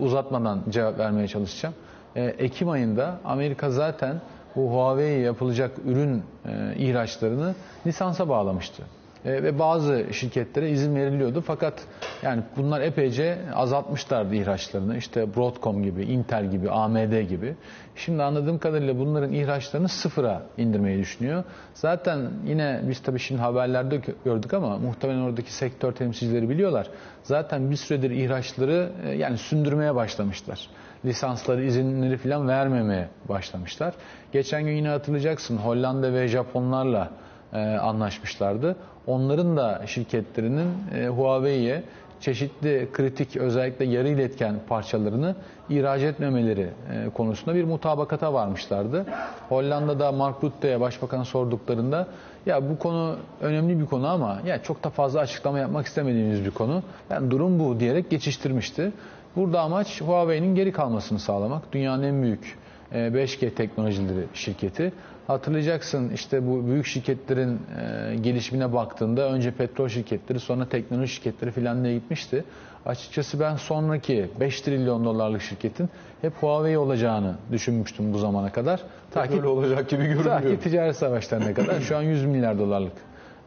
uzatmadan 0.00 0.62
cevap 0.68 0.98
vermeye 0.98 1.28
çalışacağım. 1.28 1.74
E, 2.16 2.24
Ekim 2.24 2.68
ayında 2.68 3.18
Amerika 3.24 3.70
zaten 3.70 4.20
bu 4.56 4.70
Huawei 4.70 5.20
yapılacak 5.20 5.70
ürün 5.86 6.22
e, 6.46 6.74
ihraçlarını 6.76 7.54
lisansa 7.86 8.28
bağlamıştı. 8.28 8.82
E, 9.24 9.42
ve 9.42 9.58
bazı 9.58 10.04
şirketlere 10.12 10.70
izin 10.70 10.96
veriliyordu. 10.96 11.40
Fakat 11.46 11.74
yani 12.22 12.42
bunlar 12.56 12.80
epeyce 12.80 13.38
azaltmışlardı 13.54 14.34
ihraçlarını. 14.34 14.96
İşte 14.96 15.36
Broadcom 15.36 15.82
gibi, 15.82 16.02
Intel 16.02 16.50
gibi, 16.50 16.70
AMD 16.70 17.22
gibi. 17.28 17.54
Şimdi 17.96 18.22
anladığım 18.22 18.58
kadarıyla 18.58 18.98
bunların 18.98 19.32
ihraçlarını 19.32 19.88
sıfıra 19.88 20.42
indirmeyi 20.56 20.98
düşünüyor. 20.98 21.44
Zaten 21.74 22.30
yine 22.46 22.80
biz 22.88 23.02
tabii 23.02 23.18
şimdi 23.18 23.40
haberlerde 23.40 24.00
gördük 24.24 24.54
ama 24.54 24.78
muhtemelen 24.78 25.20
oradaki 25.20 25.52
sektör 25.52 25.92
temsilcileri 25.92 26.48
biliyorlar. 26.48 26.86
Zaten 27.22 27.70
bir 27.70 27.76
süredir 27.76 28.10
ihraçları 28.10 28.90
e, 29.04 29.10
yani 29.10 29.38
sündürmeye 29.38 29.94
başlamışlar. 29.94 30.68
Lisansları, 31.04 31.64
izinleri 31.64 32.16
falan 32.16 32.48
vermemeye 32.48 33.08
başlamışlar. 33.28 33.94
Geçen 34.32 34.64
gün 34.64 34.72
yine 34.72 34.88
hatırlayacaksın 34.88 35.56
Hollanda 35.56 36.12
ve 36.12 36.28
Japonlarla 36.28 37.10
e, 37.52 37.58
anlaşmışlardı. 37.58 38.76
Onların 39.06 39.56
da 39.56 39.82
şirketlerinin 39.86 40.68
e, 40.94 41.06
Huawei'ye 41.08 41.82
çeşitli 42.20 42.88
kritik 42.92 43.36
özellikle 43.36 43.84
yarı 43.84 44.08
iletken 44.08 44.54
parçalarını 44.68 45.34
ihraç 45.70 46.02
etmemeleri 46.02 46.70
e, 46.92 47.10
konusunda 47.14 47.54
bir 47.54 47.64
mutabakata 47.64 48.32
varmışlardı. 48.32 49.06
Hollanda'da 49.48 50.12
Mark 50.12 50.44
Rutte'ye 50.44 50.80
başbakan 50.80 51.22
sorduklarında 51.22 52.06
ya 52.46 52.70
bu 52.70 52.78
konu 52.78 53.16
önemli 53.40 53.80
bir 53.80 53.86
konu 53.86 54.08
ama 54.08 54.38
ya 54.46 54.62
çok 54.62 54.84
da 54.84 54.90
fazla 54.90 55.20
açıklama 55.20 55.58
yapmak 55.58 55.86
istemediğimiz 55.86 56.44
bir 56.44 56.50
konu. 56.50 56.82
Yani 57.10 57.30
durum 57.30 57.58
bu 57.58 57.80
diyerek 57.80 58.10
geçiştirmişti. 58.10 58.92
Burada 59.36 59.60
amaç 59.60 60.00
Huawei'nin 60.00 60.54
geri 60.54 60.72
kalmasını 60.72 61.18
sağlamak. 61.18 61.72
Dünyanın 61.72 62.02
en 62.02 62.22
büyük 62.22 62.58
5G 62.92 63.50
teknolojileri 63.50 64.24
şirketi. 64.34 64.92
Hatırlayacaksın 65.28 66.10
işte 66.10 66.46
bu 66.46 66.66
büyük 66.66 66.86
şirketlerin 66.86 67.60
e, 67.80 68.16
gelişimine 68.16 68.72
baktığında 68.72 69.32
önce 69.32 69.50
petrol 69.50 69.88
şirketleri 69.88 70.40
sonra 70.40 70.68
teknoloji 70.68 71.12
şirketleri 71.12 71.50
filan 71.50 71.84
diye 71.84 71.94
gitmişti. 71.94 72.44
Açıkçası 72.86 73.40
ben 73.40 73.56
sonraki 73.56 74.30
5 74.40 74.60
trilyon 74.60 75.04
dolarlık 75.04 75.42
şirketin 75.42 75.88
hep 76.20 76.32
Huawei 76.40 76.78
olacağını 76.78 77.34
düşünmüştüm 77.52 78.12
bu 78.12 78.18
zamana 78.18 78.52
kadar. 78.52 78.80
Ta 79.10 79.26
ki, 79.26 79.42
olacak 79.46 79.88
gibi 79.88 80.02
görünmüyor. 80.02 80.24
Ta 80.24 80.48
ki 80.48 80.60
ticaret 80.60 80.96
savaşlarına 80.96 81.54
kadar 81.54 81.80
şu 81.80 81.96
an 81.96 82.02
100 82.02 82.24
milyar 82.24 82.58
dolarlık 82.58 82.96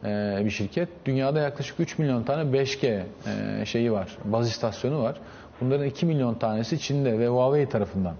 e, 0.04 0.42
bir 0.44 0.50
şirket. 0.50 0.88
Dünyada 1.04 1.40
yaklaşık 1.40 1.80
3 1.80 1.98
milyon 1.98 2.22
tane 2.22 2.58
5G 2.58 3.02
e, 3.60 3.66
şeyi 3.66 3.92
var, 3.92 4.18
baz 4.24 4.48
istasyonu 4.48 5.02
var. 5.02 5.16
Bunların 5.60 5.86
2 5.86 6.06
milyon 6.06 6.34
tanesi 6.34 6.78
Çin'de 6.78 7.18
ve 7.18 7.28
Huawei 7.28 7.68
tarafından 7.68 8.14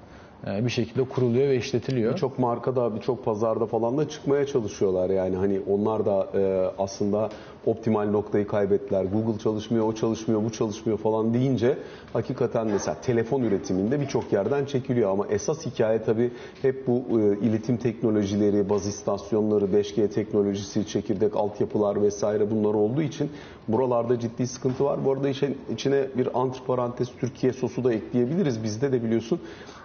bir 0.46 0.70
şekilde 0.70 1.04
kuruluyor 1.04 1.48
ve 1.48 1.56
işletiliyor. 1.56 2.12
Birçok 2.12 2.38
markada, 2.38 2.96
birçok 2.96 3.24
pazarda 3.24 3.66
falan 3.66 3.98
da 3.98 4.08
çıkmaya 4.08 4.46
çalışıyorlar. 4.46 5.10
Yani 5.10 5.36
hani 5.36 5.60
onlar 5.70 6.06
da 6.06 6.28
e, 6.34 6.70
aslında 6.78 7.30
optimal 7.66 8.10
noktayı 8.10 8.46
kaybettiler. 8.46 9.04
Google 9.04 9.38
çalışmıyor, 9.38 9.86
o 9.86 9.94
çalışmıyor, 9.94 10.44
bu 10.44 10.52
çalışmıyor 10.52 10.98
falan 10.98 11.34
deyince 11.34 11.78
hakikaten 12.12 12.66
mesela 12.66 12.96
telefon 13.00 13.42
üretiminde 13.42 14.00
birçok 14.00 14.32
yerden 14.32 14.64
çekiliyor 14.64 15.10
ama 15.10 15.26
esas 15.26 15.66
hikaye 15.66 16.02
tabii 16.02 16.30
hep 16.62 16.86
bu 16.86 17.20
e, 17.20 17.38
iletim 17.46 17.76
teknolojileri, 17.76 18.70
baz 18.70 18.86
istasyonları, 18.86 19.64
5G 19.64 20.08
teknolojisi, 20.08 20.86
çekirdek 20.86 21.36
altyapılar 21.36 22.02
vesaire 22.02 22.50
bunlar 22.50 22.74
olduğu 22.74 23.02
için 23.02 23.30
buralarda 23.68 24.20
ciddi 24.20 24.46
sıkıntı 24.46 24.84
var. 24.84 25.04
Bu 25.04 25.12
arada 25.12 25.28
içine 25.72 26.06
bir 26.18 26.40
antiparantez 26.40 27.08
Türkiye 27.20 27.52
sosu 27.52 27.84
da 27.84 27.94
ekleyebiliriz. 27.94 28.62
Bizde 28.62 28.92
de 28.92 29.02
biliyorsun 29.04 29.40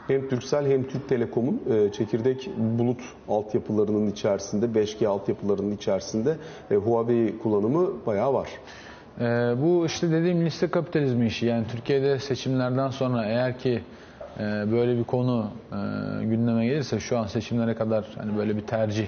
hem 0.07 0.29
Türksel 0.29 0.71
hem 0.71 0.83
Türk 0.87 1.09
Telekom'un 1.09 1.61
e, 1.69 1.91
çekirdek 1.91 2.49
bulut 2.57 3.01
altyapılarının 3.29 4.07
içerisinde, 4.07 4.65
5G 4.65 5.07
altyapılarının 5.07 5.75
içerisinde 5.75 6.35
e, 6.71 6.75
Huawei 6.75 7.37
kullanımı 7.39 8.05
bayağı 8.05 8.33
var. 8.33 8.49
E, 9.19 9.23
bu 9.61 9.85
işte 9.85 10.11
dediğim 10.11 10.45
liste 10.45 10.67
kapitalizmi 10.67 11.25
işi. 11.25 11.45
Yani 11.45 11.65
Türkiye'de 11.71 12.19
seçimlerden 12.19 12.89
sonra 12.89 13.25
eğer 13.25 13.59
ki 13.59 13.81
e, 14.39 14.41
böyle 14.71 14.97
bir 14.97 15.03
konu 15.03 15.47
e, 15.71 15.75
gündeme 16.25 16.65
gelirse 16.65 16.99
şu 16.99 17.17
an 17.17 17.27
seçimlere 17.27 17.73
kadar 17.75 18.05
hani 18.17 18.37
böyle 18.37 18.57
bir 18.57 18.61
tercih 18.61 19.07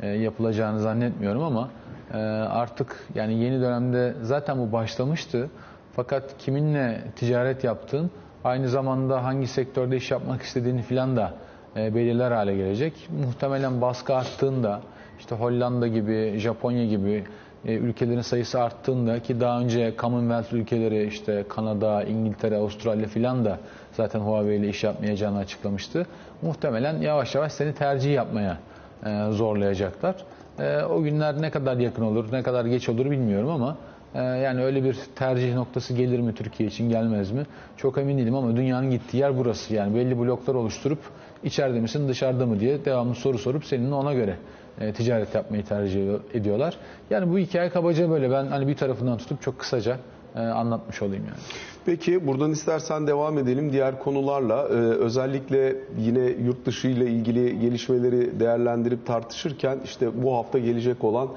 e, 0.00 0.08
yapılacağını 0.08 0.80
zannetmiyorum 0.80 1.42
ama 1.42 1.70
e, 2.14 2.16
artık 2.18 3.06
yani 3.14 3.34
yeni 3.34 3.60
dönemde 3.60 4.14
zaten 4.22 4.58
bu 4.58 4.72
başlamıştı. 4.72 5.50
Fakat 5.96 6.38
kiminle 6.38 7.00
ticaret 7.16 7.64
yaptığın 7.64 8.10
Aynı 8.44 8.68
zamanda 8.68 9.24
hangi 9.24 9.46
sektörde 9.46 9.96
iş 9.96 10.10
yapmak 10.10 10.42
istediğini 10.42 10.82
filan 10.82 11.16
da 11.16 11.34
e, 11.76 11.94
belirler 11.94 12.30
hale 12.30 12.56
gelecek. 12.56 13.08
Muhtemelen 13.26 13.80
baskı 13.80 14.14
arttığında 14.14 14.80
işte 15.18 15.34
Hollanda 15.34 15.86
gibi, 15.86 16.34
Japonya 16.38 16.86
gibi 16.86 17.24
e, 17.64 17.74
ülkelerin 17.74 18.20
sayısı 18.20 18.62
arttığında 18.62 19.20
ki 19.20 19.40
daha 19.40 19.60
önce 19.60 19.94
Commonwealth 19.98 20.52
ülkeleri 20.52 21.06
işte 21.06 21.44
Kanada, 21.48 22.04
İngiltere, 22.04 22.56
Avustralya 22.56 23.06
filan 23.06 23.44
da 23.44 23.58
zaten 23.92 24.20
Huawei 24.20 24.58
ile 24.58 24.68
iş 24.68 24.84
yapmayacağını 24.84 25.38
açıklamıştı. 25.38 26.06
Muhtemelen 26.42 27.00
yavaş 27.00 27.34
yavaş 27.34 27.52
seni 27.52 27.74
tercih 27.74 28.14
yapmaya 28.14 28.58
e, 29.06 29.26
zorlayacaklar. 29.30 30.14
E, 30.58 30.82
o 30.82 31.02
günler 31.02 31.42
ne 31.42 31.50
kadar 31.50 31.76
yakın 31.76 32.02
olur, 32.02 32.32
ne 32.32 32.42
kadar 32.42 32.64
geç 32.64 32.88
olur 32.88 33.10
bilmiyorum 33.10 33.50
ama 33.50 33.76
yani 34.14 34.64
öyle 34.64 34.84
bir 34.84 34.96
tercih 35.14 35.54
noktası 35.54 35.94
gelir 35.94 36.20
mi 36.20 36.34
Türkiye 36.34 36.68
için 36.68 36.88
gelmez 36.88 37.30
mi? 37.30 37.46
Çok 37.76 37.98
emin 37.98 38.18
değilim 38.18 38.34
ama 38.34 38.56
dünyanın 38.56 38.90
gittiği 38.90 39.16
yer 39.16 39.38
burası. 39.38 39.74
Yani 39.74 39.94
belli 39.94 40.18
bloklar 40.18 40.54
oluşturup 40.54 40.98
içeride 41.44 41.80
misin 41.80 42.08
dışarıda 42.08 42.46
mı 42.46 42.60
diye 42.60 42.84
devamlı 42.84 43.14
soru 43.14 43.38
sorup 43.38 43.64
seninle 43.64 43.94
ona 43.94 44.14
göre 44.14 44.36
e, 44.80 44.92
ticaret 44.92 45.34
yapmayı 45.34 45.64
tercih 45.64 46.10
ediyorlar. 46.34 46.76
Yani 47.10 47.32
bu 47.32 47.38
hikaye 47.38 47.70
kabaca 47.70 48.10
böyle 48.10 48.30
ben 48.30 48.46
hani 48.46 48.68
bir 48.68 48.76
tarafından 48.76 49.18
tutup 49.18 49.42
çok 49.42 49.58
kısaca 49.58 49.98
e, 50.36 50.38
anlatmış 50.40 51.02
olayım 51.02 51.24
yani. 51.24 51.38
Peki 51.86 52.26
buradan 52.26 52.50
istersen 52.50 53.06
devam 53.06 53.38
edelim 53.38 53.72
diğer 53.72 53.98
konularla. 53.98 54.68
Ee, 54.68 54.72
özellikle 54.74 55.76
yine 55.98 56.20
yurt 56.20 56.66
dışı 56.66 56.88
ile 56.88 57.06
ilgili 57.06 57.60
gelişmeleri 57.60 58.40
değerlendirip 58.40 59.06
tartışırken 59.06 59.78
işte 59.84 60.22
bu 60.22 60.34
hafta 60.34 60.58
gelecek 60.58 61.04
olan 61.04 61.28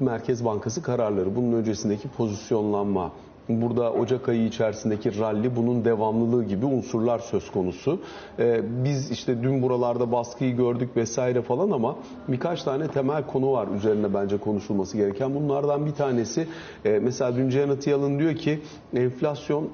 Merkez 0.00 0.44
Bankası 0.44 0.82
kararları, 0.82 1.36
bunun 1.36 1.52
öncesindeki 1.52 2.08
pozisyonlanma, 2.08 3.12
burada 3.48 3.92
Ocak 3.92 4.28
ayı 4.28 4.46
içerisindeki 4.46 5.18
rally 5.18 5.56
bunun 5.56 5.84
devamlılığı 5.84 6.44
gibi 6.44 6.66
unsurlar 6.66 7.18
söz 7.18 7.50
konusu. 7.50 8.00
Ee, 8.38 8.60
biz 8.84 9.10
işte 9.10 9.42
dün 9.42 9.62
buralarda 9.62 10.12
baskıyı 10.12 10.56
gördük 10.56 10.96
vesaire 10.96 11.42
falan 11.42 11.70
ama 11.70 11.96
birkaç 12.28 12.62
tane 12.62 12.88
temel 12.88 13.26
konu 13.26 13.52
var 13.52 13.68
üzerine 13.76 14.14
bence 14.14 14.38
konuşulması 14.38 14.96
gereken. 14.96 15.34
Bunlardan 15.34 15.86
bir 15.86 15.92
tanesi 15.92 16.46
e, 16.84 16.98
mesela 16.98 17.36
dün 17.36 17.50
Janet 17.50 17.86
Yellen 17.86 18.18
diyor 18.18 18.34
ki 18.34 18.60
enflasyon 18.94 19.68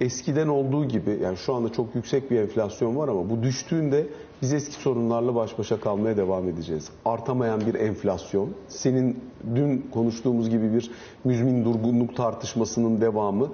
eskiden 0.00 0.48
olduğu 0.48 0.84
gibi 0.84 1.18
yani 1.22 1.36
şu 1.36 1.54
anda 1.54 1.72
çok 1.72 1.94
yüksek 1.94 2.30
bir 2.30 2.40
enflasyon 2.40 2.96
var 2.96 3.08
ama 3.08 3.30
bu 3.30 3.42
düştüğünde 3.42 4.06
biz 4.44 4.52
eski 4.52 4.74
sorunlarla 4.74 5.34
baş 5.34 5.58
başa 5.58 5.80
kalmaya 5.80 6.16
devam 6.16 6.48
edeceğiz. 6.48 6.90
Artamayan 7.04 7.60
bir 7.60 7.74
enflasyon, 7.74 8.48
senin 8.68 9.20
dün 9.54 9.86
konuştuğumuz 9.94 10.50
gibi 10.50 10.74
bir 10.74 10.90
müzmin 11.24 11.64
durgunluk 11.64 12.16
tartışmasının 12.16 13.00
devamı. 13.00 13.52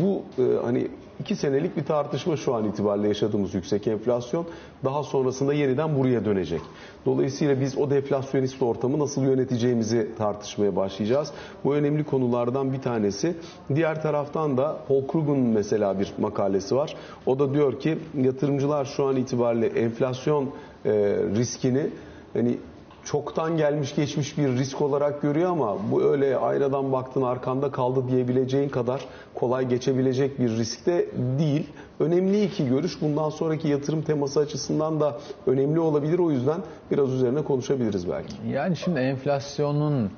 Bu 0.00 0.22
e, 0.42 0.56
hani 0.64 0.88
iki 1.20 1.36
senelik 1.36 1.76
bir 1.76 1.84
tartışma 1.84 2.36
şu 2.36 2.54
an 2.54 2.64
itibariyle 2.64 3.08
yaşadığımız 3.08 3.54
yüksek 3.54 3.86
enflasyon 3.86 4.46
daha 4.84 5.02
sonrasında 5.02 5.54
yeniden 5.54 5.98
buraya 5.98 6.24
dönecek. 6.24 6.60
Dolayısıyla 7.06 7.60
biz 7.60 7.78
o 7.78 7.90
deflasyonist 7.90 8.62
ortamı 8.62 8.98
nasıl 8.98 9.22
yöneteceğimizi 9.22 10.10
tartışmaya 10.18 10.76
başlayacağız. 10.76 11.32
Bu 11.64 11.74
önemli 11.74 12.04
konulardan 12.04 12.72
bir 12.72 12.82
tanesi. 12.82 13.36
Diğer 13.74 14.02
taraftan 14.02 14.56
da 14.56 14.76
Paul 14.88 15.06
Krug'un 15.06 15.38
mesela 15.38 16.00
bir 16.00 16.12
makalesi 16.18 16.76
var. 16.76 16.96
O 17.26 17.38
da 17.38 17.54
diyor 17.54 17.80
ki 17.80 17.98
yatırımcılar 18.20 18.84
şu 18.84 19.04
an 19.04 19.16
itibariyle 19.16 19.66
enflasyon 19.66 20.50
e, 20.84 20.92
riskini 21.36 21.90
hani 22.32 22.58
çoktan 23.04 23.56
gelmiş 23.56 23.94
geçmiş 23.94 24.38
bir 24.38 24.48
risk 24.48 24.80
olarak 24.80 25.22
görüyor 25.22 25.50
ama 25.50 25.76
bu 25.90 26.02
öyle 26.02 26.36
aynadan 26.36 26.92
baktın 26.92 27.22
arkanda 27.22 27.70
kaldı 27.70 28.08
diyebileceğin 28.08 28.68
kadar 28.68 29.04
kolay 29.34 29.68
geçebilecek 29.68 30.40
bir 30.40 30.50
risk 30.50 30.86
de 30.86 31.08
değil. 31.38 31.66
Önemli 32.00 32.44
iki 32.44 32.68
görüş. 32.68 33.00
Bundan 33.00 33.30
sonraki 33.30 33.68
yatırım 33.68 34.02
teması 34.02 34.40
açısından 34.40 35.00
da 35.00 35.18
önemli 35.46 35.80
olabilir. 35.80 36.18
O 36.18 36.30
yüzden 36.30 36.60
biraz 36.90 37.12
üzerine 37.12 37.42
konuşabiliriz 37.42 38.10
belki. 38.10 38.34
Yani 38.48 38.76
şimdi 38.76 39.00
enflasyonun 39.00 40.10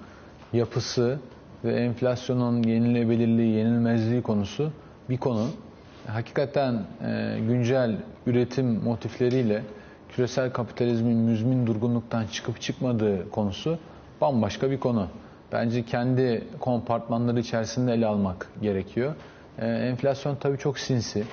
yapısı 0.52 1.18
ve 1.64 1.74
enflasyonun 1.74 2.62
yenilebilirliği, 2.62 3.56
yenilmezliği 3.56 4.22
konusu 4.22 4.70
bir 5.10 5.18
konu. 5.18 5.46
Hakikaten 6.06 6.74
e, 6.74 7.38
güncel 7.48 7.96
üretim 8.26 8.66
motifleriyle 8.66 9.62
küresel 10.16 10.52
kapitalizmin 10.52 11.16
müzmin 11.16 11.66
durgunluktan 11.66 12.26
çıkıp 12.26 12.60
çıkmadığı 12.60 13.30
konusu 13.30 13.78
bambaşka 14.20 14.70
bir 14.70 14.80
konu. 14.80 15.06
Bence 15.52 15.82
kendi 15.82 16.44
kompartmanları 16.60 17.40
içerisinde 17.40 17.92
ele 17.92 18.06
almak 18.06 18.46
gerekiyor. 18.62 19.14
E, 19.58 19.66
enflasyon 19.66 20.36
tabii 20.36 20.58
çok 20.58 20.78
sinsi 20.78 21.24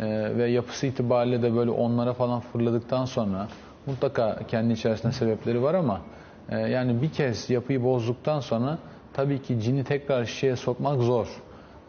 e, 0.00 0.36
ve 0.36 0.50
yapısı 0.50 0.86
itibariyle 0.86 1.42
de 1.42 1.56
böyle 1.56 1.70
onlara 1.70 2.12
falan 2.12 2.40
fırladıktan 2.40 3.04
sonra 3.04 3.48
mutlaka 3.86 4.38
kendi 4.48 4.72
içerisinde 4.72 5.12
sebepleri 5.12 5.62
var 5.62 5.74
ama 5.74 6.00
e, 6.48 6.58
yani 6.58 7.02
bir 7.02 7.10
kez 7.10 7.50
yapıyı 7.50 7.84
bozduktan 7.84 8.40
sonra 8.40 8.78
tabii 9.12 9.42
ki 9.42 9.60
cini 9.60 9.84
tekrar 9.84 10.24
şişeye 10.24 10.56
sokmak 10.56 11.00
zor. 11.00 11.26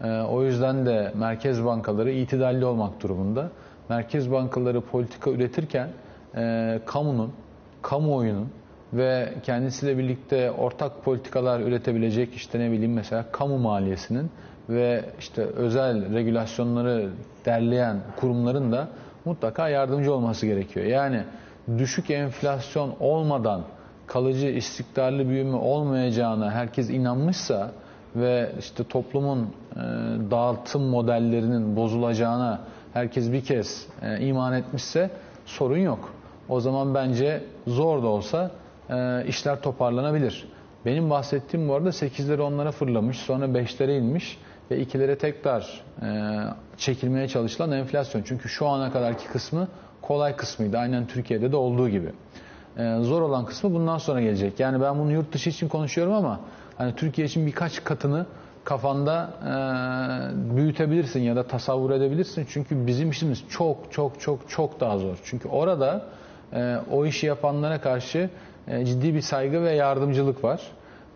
E, 0.04 0.22
o 0.22 0.44
yüzden 0.44 0.86
de 0.86 1.12
merkez 1.16 1.66
bankaları 1.66 2.12
itidalli 2.12 2.66
olmak 2.66 3.04
durumunda. 3.04 3.50
Merkez 3.90 4.32
bankaları 4.32 4.82
politika 4.82 5.32
üretirken 5.32 5.90
e, 6.36 6.80
kamunun, 6.86 7.32
kamuoyunun 7.82 8.50
ve 8.94 9.34
kendisiyle 9.44 9.98
birlikte 9.98 10.52
ortak 10.52 11.04
politikalar 11.04 11.60
üretebilecek 11.60 12.34
işte 12.34 12.60
ne 12.60 12.72
bileyim 12.72 12.94
mesela 12.94 13.26
kamu 13.32 13.58
maliyesinin 13.58 14.32
ve 14.70 15.06
işte 15.20 15.42
özel 15.42 16.14
regülasyonları 16.14 17.10
derleyen 17.46 17.98
kurumların 18.20 18.72
da 18.72 18.88
mutlaka 19.26 19.70
yardımcı 19.70 20.14
olması 20.14 20.46
gerekiyor. 20.46 20.86
Yani 20.86 21.24
düşük 21.78 22.10
enflasyon 22.10 22.96
olmadan 23.00 23.62
kalıcı 24.08 24.48
istikrarlı 24.48 25.30
büyüme 25.30 25.56
olmayacağına 25.58 26.52
herkes 26.52 26.90
inanmışsa 26.90 27.72
ve 28.16 28.52
işte 28.60 28.84
toplumun 28.84 29.40
e, 29.42 29.80
dağıtım 30.32 30.84
modellerinin 30.84 31.76
bozulacağına 31.76 32.60
herkes 32.94 33.32
bir 33.32 33.44
kez 33.44 33.88
e, 34.02 34.20
iman 34.20 34.54
etmişse 34.54 35.10
sorun 35.46 35.78
yok. 35.78 36.14
O 36.50 36.60
zaman 36.60 36.96
bence 36.96 37.44
zor 37.68 38.04
da 38.04 38.08
olsa 38.08 38.52
e, 38.90 39.26
işler 39.28 39.62
toparlanabilir. 39.62 40.48
Benim 40.86 41.10
bahsettiğim 41.10 41.70
bu 41.70 41.76
arada 41.76 41.90
8'lere 41.90 42.42
onlara 42.42 42.72
fırlamış, 42.72 43.18
sonra 43.18 43.46
5'lere 43.46 43.98
inmiş 43.98 44.38
ve 44.72 44.84
2'lere 44.84 45.18
tekrar 45.18 45.82
e, 46.02 46.08
çekilmeye 46.78 47.28
çalışılan 47.28 47.72
enflasyon. 47.72 48.24
Çünkü 48.24 48.50
şu 48.50 48.68
ana 48.68 48.92
kadarki 48.92 49.28
kısmı 49.28 49.68
kolay 50.02 50.36
kısmıydı. 50.36 50.78
Aynen 50.78 51.08
Türkiye'de 51.08 51.52
de 51.52 51.56
olduğu 51.56 51.90
gibi. 51.90 52.12
E, 52.78 52.98
zor 53.02 53.22
olan 53.22 53.46
kısmı 53.46 53.74
bundan 53.74 53.98
sonra 53.98 54.22
gelecek. 54.22 54.60
Yani 54.60 54.82
ben 54.82 55.00
bunu 55.00 55.12
yurt 55.12 55.34
dışı 55.34 55.50
için 55.50 55.68
konuşuyorum 55.68 56.14
ama 56.14 56.40
hani 56.78 56.96
Türkiye 56.96 57.28
için 57.28 57.48
birkaç 57.48 57.84
katını 57.84 58.26
kafanda 58.64 59.30
e, 59.44 60.58
büyütebilirsin 60.58 61.20
ya 61.20 61.36
da 61.36 61.44
tasavvur 61.44 61.92
edebilirsin. 61.92 62.48
Çünkü 62.50 62.88
bizim 62.88 63.10
işimiz 63.10 63.44
çok 63.50 63.92
çok 63.92 64.20
çok 64.22 64.50
çok 64.50 64.80
daha 64.80 64.98
zor. 64.98 65.18
Çünkü 65.24 65.48
orada 65.48 66.06
o 66.92 67.06
işi 67.06 67.26
yapanlara 67.26 67.82
karşı 67.82 68.30
e, 68.68 68.86
ciddi 68.86 69.14
bir 69.14 69.22
saygı 69.22 69.64
ve 69.64 69.72
yardımcılık 69.72 70.44
var. 70.44 70.62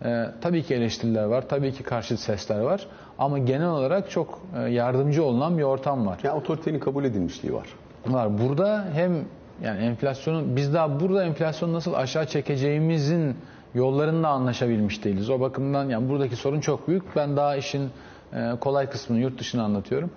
E, 0.04 0.24
tabii 0.40 0.62
ki 0.62 0.74
eleştiriler 0.74 1.24
var, 1.24 1.48
tabii 1.48 1.72
ki 1.72 1.82
karşı 1.82 2.16
sesler 2.16 2.60
var. 2.60 2.86
Ama 3.18 3.38
genel 3.38 3.68
olarak 3.68 4.10
çok 4.10 4.40
e, 4.56 4.60
yardımcı 4.70 5.24
olunan 5.24 5.58
bir 5.58 5.62
ortam 5.62 6.06
var. 6.06 6.18
Yani 6.22 6.38
otoritenin 6.38 6.78
kabul 6.78 7.04
edilmişliği 7.04 7.54
var. 7.54 7.66
Var. 8.06 8.38
Burada 8.38 8.84
hem 8.94 9.24
yani 9.62 9.84
enflasyonu 9.84 10.56
biz 10.56 10.74
daha 10.74 11.00
burada 11.00 11.24
enflasyonu 11.24 11.72
nasıl 11.72 11.94
aşağı 11.94 12.26
çekeceğimizin 12.26 13.36
yollarında 13.74 14.28
anlaşabilmiş 14.28 15.04
değiliz. 15.04 15.30
O 15.30 15.40
bakımdan 15.40 15.88
yani 15.88 16.08
buradaki 16.08 16.36
sorun 16.36 16.60
çok 16.60 16.88
büyük. 16.88 17.16
Ben 17.16 17.36
daha 17.36 17.56
işin 17.56 17.90
e, 18.32 18.52
kolay 18.60 18.90
kısmını 18.90 19.20
yurt 19.20 19.38
dışına 19.38 19.62
anlatıyorum. 19.62 20.10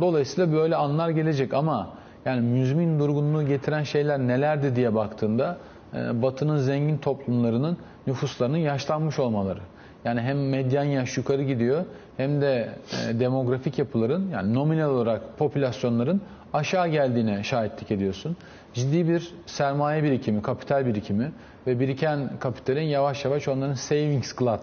Dolayısıyla 0.00 0.52
böyle 0.52 0.76
anlar 0.76 1.08
gelecek 1.08 1.54
ama 1.54 1.88
yani 2.26 2.40
müzmin 2.40 2.98
durgunluğu 2.98 3.46
getiren 3.46 3.82
şeyler 3.82 4.18
nelerdi 4.18 4.76
diye 4.76 4.94
baktığında 4.94 5.58
e, 5.94 6.22
Batı'nın 6.22 6.58
zengin 6.58 6.98
toplumlarının 6.98 7.76
nüfuslarının 8.06 8.56
yaşlanmış 8.56 9.18
olmaları. 9.18 9.60
Yani 10.04 10.20
hem 10.20 10.48
medyan 10.48 10.84
yaş 10.84 11.16
yukarı 11.16 11.42
gidiyor 11.42 11.84
hem 12.16 12.40
de 12.40 12.68
demografik 13.12 13.78
yapıların 13.78 14.30
yani 14.30 14.54
nominal 14.54 14.90
olarak 14.90 15.38
popülasyonların 15.38 16.20
aşağı 16.52 16.88
geldiğine 16.88 17.42
şahitlik 17.42 17.90
ediyorsun. 17.90 18.36
Ciddi 18.74 19.08
bir 19.08 19.32
sermaye 19.46 20.02
birikimi, 20.02 20.42
kapital 20.42 20.86
birikimi 20.86 21.32
ve 21.66 21.80
biriken 21.80 22.30
kapitalin 22.40 22.82
yavaş 22.82 23.24
yavaş 23.24 23.48
onların 23.48 23.74
savings 23.74 24.32
glut 24.32 24.60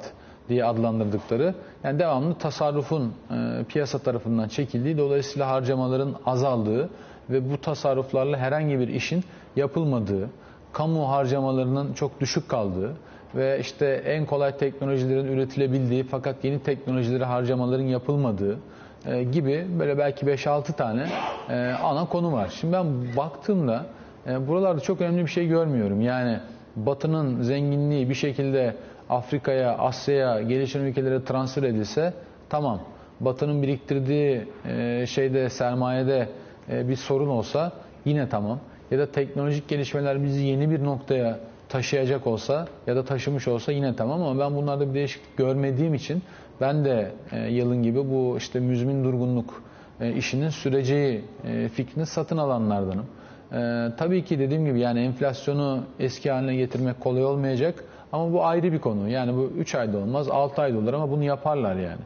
diye 0.49 0.65
adlandırdıkları 0.65 1.55
yani 1.83 1.99
devamlı 1.99 2.35
tasarrufun 2.35 3.13
e, 3.31 3.63
piyasa 3.63 3.99
tarafından 3.99 4.47
çekildiği 4.47 4.97
dolayısıyla 4.97 5.49
harcamaların 5.49 6.15
azaldığı 6.25 6.89
ve 7.29 7.51
bu 7.51 7.61
tasarruflarla 7.61 8.37
herhangi 8.37 8.79
bir 8.79 8.87
işin 8.87 9.23
yapılmadığı, 9.55 10.29
kamu 10.73 11.09
harcamalarının 11.09 11.93
çok 11.93 12.19
düşük 12.21 12.49
kaldığı 12.49 12.93
ve 13.35 13.59
işte 13.59 13.85
en 14.05 14.25
kolay 14.25 14.57
teknolojilerin 14.57 15.27
üretilebildiği 15.27 16.03
fakat 16.03 16.43
yeni 16.43 16.59
teknolojileri 16.63 17.23
harcamaların 17.23 17.83
yapılmadığı 17.83 18.59
e, 19.05 19.23
gibi 19.23 19.65
böyle 19.79 19.97
belki 19.97 20.25
5-6 20.25 20.73
tane 20.73 21.07
e, 21.49 21.55
ana 21.83 22.05
konu 22.05 22.33
var. 22.33 22.53
Şimdi 22.59 22.73
ben 22.73 22.85
baktığımda 23.17 23.85
e, 24.27 24.47
buralarda 24.47 24.79
çok 24.79 25.01
önemli 25.01 25.21
bir 25.21 25.31
şey 25.31 25.47
görmüyorum. 25.47 26.01
Yani 26.01 26.39
Batı'nın 26.75 27.41
zenginliği 27.41 28.09
bir 28.09 28.15
şekilde 28.15 28.75
Afrika'ya, 29.09 29.77
Asya'ya, 29.77 30.41
gelişen 30.41 30.81
ülkelere 30.81 31.23
transfer 31.23 31.63
edilse 31.63 32.13
tamam. 32.49 32.79
Batı'nın 33.19 33.61
biriktirdiği 33.61 34.47
e, 34.65 35.05
şeyde 35.07 35.49
sermayede 35.49 36.29
bir 36.69 36.95
sorun 36.95 37.29
olsa 37.29 37.71
yine 38.05 38.29
tamam. 38.29 38.59
Ya 38.91 38.99
da 38.99 39.11
teknolojik 39.11 39.67
gelişmeler 39.67 40.23
bizi 40.23 40.45
yeni 40.45 40.71
bir 40.71 40.83
noktaya 40.83 41.39
taşıyacak 41.69 42.27
olsa 42.27 42.67
ya 42.87 42.95
da 42.95 43.05
taşımış 43.05 43.47
olsa 43.47 43.71
yine 43.71 43.95
tamam 43.95 44.23
ama 44.23 44.39
ben 44.39 44.55
bunlarda 44.55 44.89
bir 44.89 44.93
değişiklik 44.93 45.37
görmediğim 45.37 45.93
için 45.93 46.23
ben 46.61 46.85
de 46.85 47.11
e, 47.31 47.49
yılın 47.49 47.83
gibi 47.83 47.99
bu 47.99 48.35
işte 48.37 48.59
müzmin 48.59 49.03
durgunluk 49.03 49.63
e, 50.01 50.13
işinin 50.13 50.49
süreceği 50.49 51.21
e, 51.47 51.69
fikrini 51.69 52.05
satın 52.05 52.37
alanlardanım. 52.37 53.05
Tabii 53.97 54.25
ki 54.25 54.39
dediğim 54.39 54.65
gibi 54.65 54.79
yani 54.79 54.99
enflasyonu 54.99 55.83
eski 55.99 56.31
haline 56.31 56.55
getirmek 56.55 56.99
kolay 56.99 57.25
olmayacak 57.25 57.83
ama 58.11 58.33
bu 58.33 58.45
ayrı 58.45 58.73
bir 58.73 58.79
konu. 58.79 59.09
Yani 59.09 59.33
bu 59.35 59.51
3 59.57 59.75
ayda 59.75 59.97
olmaz, 59.97 60.27
6 60.29 60.61
ayda 60.61 60.77
olur 60.77 60.93
ama 60.93 61.11
bunu 61.11 61.23
yaparlar 61.23 61.75
yani. 61.75 62.01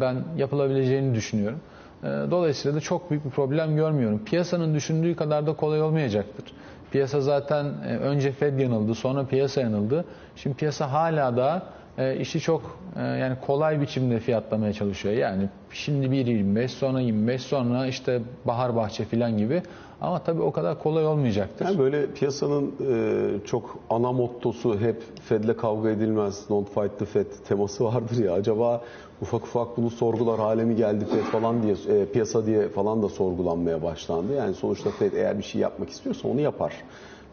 Ben 0.00 0.16
yapılabileceğini 0.36 1.14
düşünüyorum. 1.14 1.60
E, 2.04 2.30
dolayısıyla 2.30 2.76
da 2.76 2.80
çok 2.80 3.10
büyük 3.10 3.24
bir 3.24 3.30
problem 3.30 3.76
görmüyorum. 3.76 4.24
Piyasanın 4.24 4.74
düşündüğü 4.74 5.16
kadar 5.16 5.46
da 5.46 5.52
kolay 5.52 5.82
olmayacaktır. 5.82 6.44
Piyasa 6.92 7.20
zaten 7.20 7.64
e, 7.88 7.96
önce 7.96 8.32
Fed 8.32 8.58
yanıldı, 8.58 8.94
sonra 8.94 9.26
piyasa 9.26 9.60
yanıldı. 9.60 10.04
Şimdi 10.36 10.56
piyasa 10.56 10.92
hala 10.92 11.36
da 11.36 11.62
e, 11.98 12.16
işi 12.16 12.40
çok 12.40 12.78
e, 12.96 13.02
yani 13.02 13.36
kolay 13.46 13.80
biçimde 13.80 14.20
fiyatlamaya 14.20 14.72
çalışıyor. 14.72 15.14
Yani 15.14 15.48
şimdi 15.70 16.06
1.25 16.06 16.68
sonra 16.68 17.00
25 17.00 17.42
sonra 17.42 17.86
işte 17.86 18.22
bahar 18.44 18.76
bahçe 18.76 19.04
filan 19.04 19.38
gibi. 19.38 19.62
Ama 20.00 20.18
tabii 20.18 20.42
o 20.42 20.52
kadar 20.52 20.82
kolay 20.82 21.06
olmayacaktır. 21.06 21.64
Yani 21.64 21.78
böyle 21.78 22.06
piyasanın 22.06 22.74
e, 22.90 23.46
çok 23.46 23.78
ana 23.90 24.12
mottosu 24.12 24.80
hep 24.80 25.02
Fed'le 25.22 25.56
kavga 25.56 25.90
edilmez, 25.90 26.48
don't 26.48 26.68
fight 26.74 26.98
the 26.98 27.04
Fed 27.04 27.26
teması 27.48 27.84
vardır 27.84 28.24
ya. 28.24 28.32
Acaba 28.32 28.80
ufak 29.22 29.42
ufak 29.42 29.76
bunu 29.76 29.90
sorgular 29.90 30.40
hale 30.40 30.64
mi 30.64 30.76
geldi 30.76 31.04
Fed 31.04 31.22
falan 31.22 31.62
diye 31.62 31.74
e, 31.88 32.06
piyasa 32.06 32.46
diye 32.46 32.68
falan 32.68 33.02
da 33.02 33.08
sorgulanmaya 33.08 33.82
başlandı. 33.82 34.32
Yani 34.34 34.54
sonuçta 34.54 34.90
Fed 34.90 35.12
eğer 35.12 35.38
bir 35.38 35.42
şey 35.44 35.60
yapmak 35.60 35.90
istiyorsa 35.90 36.28
onu 36.28 36.40
yapar. 36.40 36.72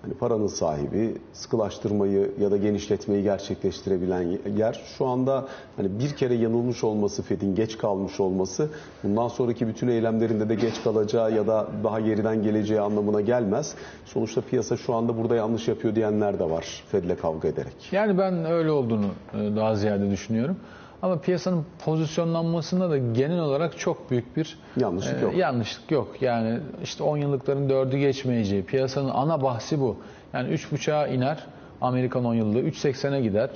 Hani 0.01 0.13
paranın 0.13 0.47
sahibi, 0.47 1.15
sıkılaştırmayı 1.33 2.31
ya 2.39 2.51
da 2.51 2.57
genişletmeyi 2.57 3.23
gerçekleştirebilen 3.23 4.39
yer. 4.57 4.81
Şu 4.97 5.05
anda 5.05 5.47
hani 5.77 5.99
bir 5.99 6.09
kere 6.09 6.33
yanılmış 6.33 6.83
olması, 6.83 7.23
Fed'in 7.23 7.55
geç 7.55 7.77
kalmış 7.77 8.19
olması 8.19 8.69
bundan 9.03 9.27
sonraki 9.27 9.67
bütün 9.67 9.87
eylemlerinde 9.87 10.49
de 10.49 10.55
geç 10.55 10.83
kalacağı 10.83 11.31
ya 11.31 11.47
da 11.47 11.67
daha 11.83 11.99
geriden 11.99 12.43
geleceği 12.43 12.81
anlamına 12.81 13.21
gelmez. 13.21 13.75
Sonuçta 14.05 14.41
piyasa 14.41 14.77
şu 14.77 14.93
anda 14.93 15.17
burada 15.17 15.35
yanlış 15.35 15.67
yapıyor 15.67 15.95
diyenler 15.95 16.39
de 16.39 16.49
var 16.49 16.83
Fed'le 16.91 17.15
kavga 17.21 17.47
ederek. 17.47 17.73
Yani 17.91 18.17
ben 18.17 18.45
öyle 18.45 18.71
olduğunu 18.71 19.07
e, 19.33 19.55
daha 19.55 19.75
ziyade 19.75 20.11
düşünüyorum. 20.11 20.57
Ama 21.01 21.21
piyasanın 21.21 21.65
pozisyonlanmasında 21.85 22.89
da 22.89 22.97
genel 22.97 23.39
olarak 23.39 23.79
çok 23.79 24.11
büyük 24.11 24.37
bir 24.37 24.57
yanlışlık 24.77 25.17
e, 25.17 25.21
yok. 25.21 25.37
Yanlışlık 25.37 25.91
yok. 25.91 26.21
Yani 26.21 26.59
işte 26.83 27.03
10 27.03 27.17
yıllıkların 27.17 27.69
dördü 27.69 27.97
geçmeyeceği, 27.97 28.65
piyasanın 28.65 29.09
ana 29.09 29.41
bahsi 29.43 29.79
bu. 29.79 29.97
Yani 30.33 30.53
3.5'a 30.53 31.07
iner, 31.07 31.45
Amerikan 31.81 32.25
10 32.25 32.33
yıllığı 32.33 32.59
3.80'e 32.59 33.21
gider. 33.21 33.49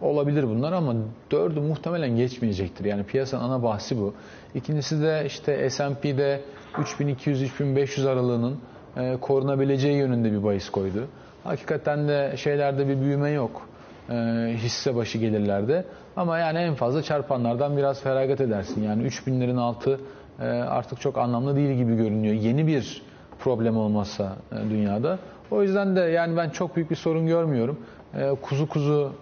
Olabilir 0.00 0.42
bunlar 0.42 0.72
ama 0.72 0.94
4'ü 1.30 1.60
muhtemelen 1.60 2.16
geçmeyecektir. 2.16 2.84
Yani 2.84 3.04
piyasanın 3.04 3.42
ana 3.42 3.62
bahsi 3.62 3.98
bu. 3.98 4.14
İkincisi 4.54 5.02
de 5.02 5.22
işte 5.26 5.70
S&P'de 5.70 6.40
3200-3500 6.74 8.08
aralığının 8.08 8.58
e, 8.96 9.16
korunabileceği 9.20 9.96
yönünde 9.96 10.32
bir 10.32 10.44
bahis 10.44 10.70
koydu. 10.70 11.06
Hakikaten 11.44 12.08
de 12.08 12.34
şeylerde 12.36 12.88
bir 12.88 13.00
büyüme 13.00 13.30
yok. 13.30 13.68
E, 14.10 14.14
hisse 14.56 14.96
başı 14.96 15.18
gelirlerde. 15.18 15.84
Ama 16.16 16.38
yani 16.38 16.58
en 16.58 16.74
fazla 16.74 17.02
çarpanlardan 17.02 17.76
biraz 17.76 18.02
feragat 18.02 18.40
edersin. 18.40 18.82
Yani 18.82 19.02
3000'lerin 19.02 19.58
altı 19.58 20.00
e, 20.40 20.44
artık 20.46 21.00
çok 21.00 21.18
anlamlı 21.18 21.56
değil 21.56 21.76
gibi 21.76 21.96
görünüyor. 21.96 22.34
Yeni 22.34 22.66
bir 22.66 23.02
problem 23.38 23.76
olmazsa 23.76 24.36
e, 24.52 24.70
dünyada. 24.70 25.18
O 25.50 25.62
yüzden 25.62 25.96
de 25.96 26.00
yani 26.00 26.36
ben 26.36 26.50
çok 26.50 26.76
büyük 26.76 26.90
bir 26.90 26.96
sorun 26.96 27.26
görmüyorum. 27.26 27.80
E, 28.14 28.30
kuzu 28.42 28.68
kuzu 28.68 29.12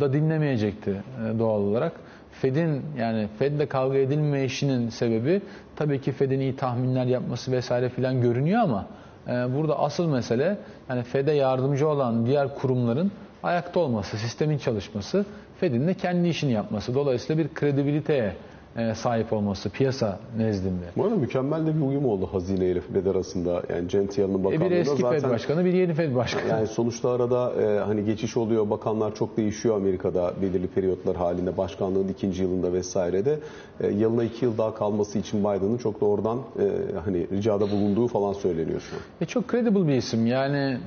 da 0.00 0.12
dinlemeyecekti 0.12 1.02
doğal 1.38 1.60
olarak. 1.60 1.92
Fed'in 2.32 2.82
yani 2.98 3.28
Fed'le 3.38 3.68
kavga 3.68 3.98
edilme 3.98 4.44
işinin 4.44 4.88
sebebi 4.88 5.42
tabii 5.76 6.00
ki 6.00 6.12
Fed'in 6.12 6.40
iyi 6.40 6.56
tahminler 6.56 7.04
yapması 7.06 7.52
vesaire 7.52 7.88
filan 7.88 8.20
görünüyor 8.20 8.62
ama 8.62 8.86
burada 9.26 9.78
asıl 9.78 10.06
mesele 10.06 10.58
yani 10.88 11.02
Fed'e 11.02 11.32
yardımcı 11.32 11.88
olan 11.88 12.26
diğer 12.26 12.54
kurumların 12.54 13.12
ayakta 13.44 13.80
olması, 13.80 14.18
sistemin 14.18 14.58
çalışması, 14.58 15.26
Fed'in 15.60 15.86
de 15.86 15.94
kendi 15.94 16.28
işini 16.28 16.52
yapması. 16.52 16.94
Dolayısıyla 16.94 17.44
bir 17.44 17.54
kredibiliteye 17.54 18.36
e, 18.76 18.94
sahip 18.94 19.32
olması 19.32 19.70
piyasa 19.70 20.18
nezdinde. 20.38 20.84
Bu 20.96 21.04
arada 21.04 21.16
mükemmel 21.16 21.66
de 21.66 21.76
bir 21.76 21.80
uyum 21.80 22.06
oldu 22.06 22.28
hazine 22.32 22.66
ile 22.66 22.80
Fed 22.80 23.06
arasında. 23.06 23.62
Yani 23.74 23.88
Janet 23.88 24.18
Yellen'ın 24.18 24.52
E 24.52 24.60
bir 24.60 24.70
eski 24.70 25.02
zaten 25.02 25.20
Fed 25.20 25.30
başkanı, 25.30 25.64
bir 25.64 25.72
yeni 25.72 25.94
Fed 25.94 26.14
başkanı. 26.14 26.48
yani 26.50 26.66
sonuçta 26.66 27.10
arada 27.10 27.52
e, 27.62 27.78
hani 27.78 28.04
geçiş 28.04 28.36
oluyor, 28.36 28.70
bakanlar 28.70 29.14
çok 29.14 29.36
değişiyor 29.36 29.76
Amerika'da 29.76 30.32
belirli 30.42 30.66
periyotlar 30.66 31.16
halinde, 31.16 31.56
başkanlığın 31.56 32.08
ikinci 32.08 32.42
yılında 32.42 32.72
vesairede. 32.72 33.38
E, 33.80 33.88
yılına 33.88 34.24
iki 34.24 34.44
yıl 34.44 34.58
daha 34.58 34.74
kalması 34.74 35.18
için 35.18 35.40
Biden'ın 35.40 35.78
çok 35.78 36.00
da 36.00 36.04
oradan 36.06 36.38
e, 36.38 36.98
hani 37.04 37.30
ricada 37.30 37.70
bulunduğu 37.70 38.08
falan 38.08 38.32
söyleniyor 38.32 38.80
şu 38.80 38.96
an. 38.96 39.02
E 39.20 39.24
çok 39.26 39.50
credible 39.50 39.88
bir 39.88 39.94
isim. 39.94 40.26
Yani 40.26 40.78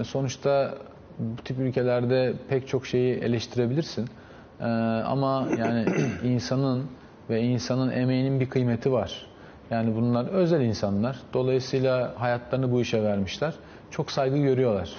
e, 0.00 0.04
sonuçta 0.04 0.74
bu 1.20 1.42
tip 1.42 1.58
ülkelerde 1.58 2.34
pek 2.48 2.68
çok 2.68 2.86
şeyi 2.86 3.14
eleştirebilirsin. 3.14 4.08
E, 4.60 4.64
ama 5.04 5.48
yani 5.58 5.86
insanın 6.24 6.86
ve 7.30 7.42
insanın 7.42 7.90
emeğinin 7.90 8.40
bir 8.40 8.50
kıymeti 8.50 8.92
var. 8.92 9.26
Yani 9.70 9.96
bunlar 9.96 10.26
özel 10.26 10.60
insanlar. 10.60 11.16
Dolayısıyla 11.34 12.14
hayatlarını 12.16 12.72
bu 12.72 12.80
işe 12.80 13.02
vermişler. 13.02 13.54
Çok 13.90 14.10
saygı 14.10 14.36
görüyorlar. 14.36 14.90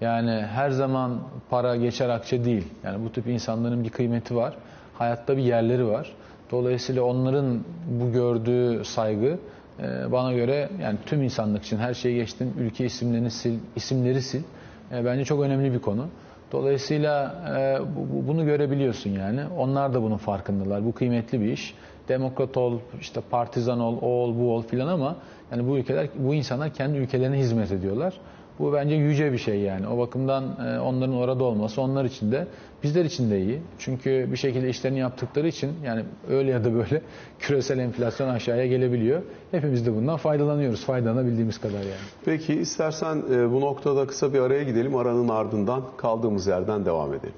Yani 0.00 0.30
her 0.30 0.70
zaman 0.70 1.20
para 1.50 1.76
geçer 1.76 2.08
akçe 2.08 2.44
değil. 2.44 2.68
Yani 2.84 3.04
bu 3.04 3.12
tip 3.12 3.26
insanların 3.26 3.84
bir 3.84 3.90
kıymeti 3.90 4.36
var. 4.36 4.54
Hayatta 4.94 5.36
bir 5.36 5.42
yerleri 5.42 5.86
var. 5.86 6.12
Dolayısıyla 6.50 7.02
onların 7.02 7.60
bu 8.00 8.12
gördüğü 8.12 8.84
saygı 8.84 9.38
e, 9.80 10.12
bana 10.12 10.32
göre 10.32 10.68
yani 10.82 10.98
tüm 11.06 11.22
insanlık 11.22 11.64
için 11.64 11.78
her 11.78 11.94
şeyi 11.94 12.16
geçtin 12.16 12.54
ülke 12.58 12.84
isimlerini 12.84 13.30
sil, 13.38 13.56
isimleri 13.76 14.22
sil. 14.30 14.44
E, 14.92 15.04
bence 15.04 15.24
çok 15.24 15.42
önemli 15.42 15.72
bir 15.74 15.78
konu. 15.78 16.06
Dolayısıyla 16.52 17.34
e, 17.58 17.80
bu- 17.96 18.14
bu- 18.14 18.28
bunu 18.28 18.44
görebiliyorsun 18.44 19.10
yani. 19.10 19.40
Onlar 19.58 19.94
da 19.94 20.02
bunun 20.02 20.16
farkındalar. 20.16 20.84
Bu 20.84 20.92
kıymetli 20.92 21.40
bir 21.40 21.52
iş. 21.52 21.74
Demokrat 22.08 22.56
ol, 22.56 22.78
işte 23.00 23.20
partizan 23.30 23.80
ol, 23.80 23.96
o 24.02 24.06
ol, 24.06 24.38
bu 24.38 24.54
ol 24.54 24.62
filan 24.62 24.88
ama 24.88 25.16
yani 25.52 25.68
bu 25.68 25.78
ülkeler, 25.78 26.08
bu 26.18 26.34
insanlar 26.34 26.70
kendi 26.74 26.98
ülkelerine 26.98 27.38
hizmet 27.38 27.72
ediyorlar. 27.72 28.14
Bu 28.58 28.72
bence 28.72 28.94
yüce 28.94 29.32
bir 29.32 29.38
şey 29.38 29.58
yani. 29.58 29.88
O 29.88 29.98
bakımdan 29.98 30.44
e, 30.66 30.80
onların 30.80 31.14
orada 31.14 31.44
olması 31.44 31.80
onlar 31.80 32.04
için 32.04 32.32
de 32.32 32.46
bizler 32.82 33.04
için 33.04 33.30
de 33.30 33.40
iyi. 33.40 33.62
Çünkü 33.78 34.28
bir 34.32 34.36
şekilde 34.36 34.68
işlerini 34.68 34.98
yaptıkları 34.98 35.48
için 35.48 35.72
yani 35.84 36.04
öyle 36.28 36.50
ya 36.50 36.64
da 36.64 36.74
böyle 36.74 37.02
küresel 37.38 37.78
enflasyon 37.78 38.28
aşağıya 38.28 38.66
gelebiliyor. 38.66 39.22
Hepimiz 39.50 39.86
de 39.86 39.96
bundan 39.96 40.16
faydalanıyoruz. 40.16 40.84
Faydalanabildiğimiz 40.84 41.60
kadar 41.60 41.78
yani. 41.78 42.04
Peki 42.24 42.54
istersen 42.54 43.22
e, 43.30 43.52
bu 43.52 43.60
noktada 43.60 44.06
kısa 44.06 44.32
bir 44.32 44.40
araya 44.40 44.62
gidelim. 44.62 44.96
Aranın 44.96 45.28
ardından 45.28 45.82
kaldığımız 45.96 46.46
yerden 46.46 46.84
devam 46.84 47.14
edelim. 47.14 47.34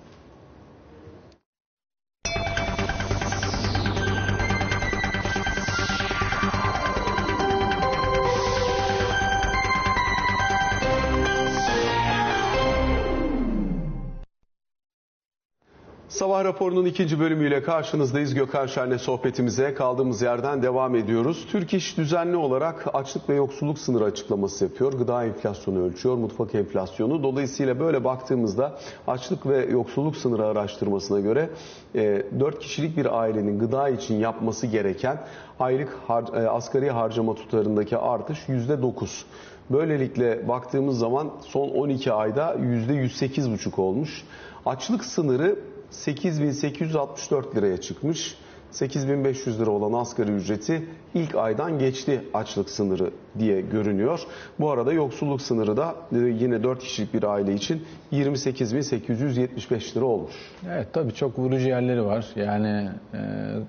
Sabah 16.19 16.45
raporunun 16.45 16.85
ikinci 16.85 17.21
bölümüyle 17.21 17.63
karşınızdayız. 17.63 18.35
Gökhan 18.35 18.67
Şen'le 18.67 18.99
sohbetimize 18.99 19.75
kaldığımız 19.75 20.23
yerden 20.23 20.63
devam 20.63 20.95
ediyoruz. 20.95 21.47
Türk 21.51 21.75
İş 21.75 21.97
düzenli 21.99 22.37
olarak 22.37 22.87
açlık 22.95 23.29
ve 23.29 23.35
yoksulluk 23.35 23.79
sınırı 23.79 24.05
açıklaması 24.05 24.65
yapıyor. 24.65 24.93
Gıda 24.93 25.25
enflasyonu 25.25 25.83
ölçüyor, 25.85 26.17
mutfak 26.17 26.55
enflasyonu. 26.55 27.23
Dolayısıyla 27.23 27.81
böyle 27.81 28.05
baktığımızda 28.05 28.79
açlık 29.07 29.47
ve 29.47 29.67
yoksulluk 29.71 30.17
sınırı 30.17 30.47
araştırmasına 30.47 31.21
göre 31.21 31.51
e, 31.95 32.23
4 32.41 32.59
kişilik 32.59 32.97
bir 32.97 33.21
ailenin 33.21 33.59
gıda 33.59 33.89
için 33.89 34.15
yapması 34.15 34.67
gereken 34.67 35.21
aylık 35.61 35.97
har- 36.09 36.43
e, 36.45 36.49
asgari 36.49 36.91
harcama 36.91 37.35
tutarındaki 37.35 37.97
artış 37.97 38.39
%9. 38.49 39.25
Böylelikle 39.71 40.49
baktığımız 40.49 40.99
zaman 40.99 41.31
son 41.47 41.69
12 41.69 42.13
ayda 42.13 42.55
%108,5 42.55 43.79
olmuş. 43.79 44.25
Açlık 44.67 45.05
sınırı 45.05 45.59
8864 45.91 47.57
liraya 47.57 47.81
çıkmış. 47.81 48.37
8500 48.71 49.61
lira 49.61 49.71
olan 49.71 49.93
asgari 50.01 50.33
ücreti 50.33 50.89
ilk 51.15 51.35
aydan 51.35 51.79
geçti 51.79 52.25
açlık 52.35 52.71
sınırı 52.71 53.11
diye 53.39 53.61
görünüyor. 53.61 54.21
Bu 54.61 54.71
arada 54.71 54.93
yoksulluk 54.93 55.43
sınırı 55.43 55.77
da 55.77 55.95
e, 56.13 56.17
yine 56.19 56.63
4 56.63 56.79
kişilik 56.81 57.15
bir 57.15 57.23
aile 57.23 57.55
için 57.55 57.83
28875 58.11 59.97
lira 59.97 60.05
olmuş. 60.05 60.35
Evet 60.71 60.89
tabii 60.93 61.15
çok 61.15 61.39
vurucu 61.39 61.69
yerleri 61.69 62.05
var. 62.05 62.27
Yani 62.37 62.91
e, 63.15 63.19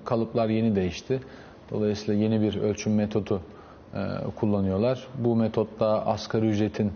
kalıplar 0.04 0.48
yeni 0.48 0.76
değişti. 0.76 1.20
Dolayısıyla 1.70 2.22
yeni 2.22 2.40
bir 2.40 2.56
ölçüm 2.60 2.94
metodu 2.94 3.40
e, 3.94 3.98
kullanıyorlar. 4.36 5.06
Bu 5.18 5.36
metotta 5.36 6.06
asgari 6.06 6.46
ücretin 6.48 6.92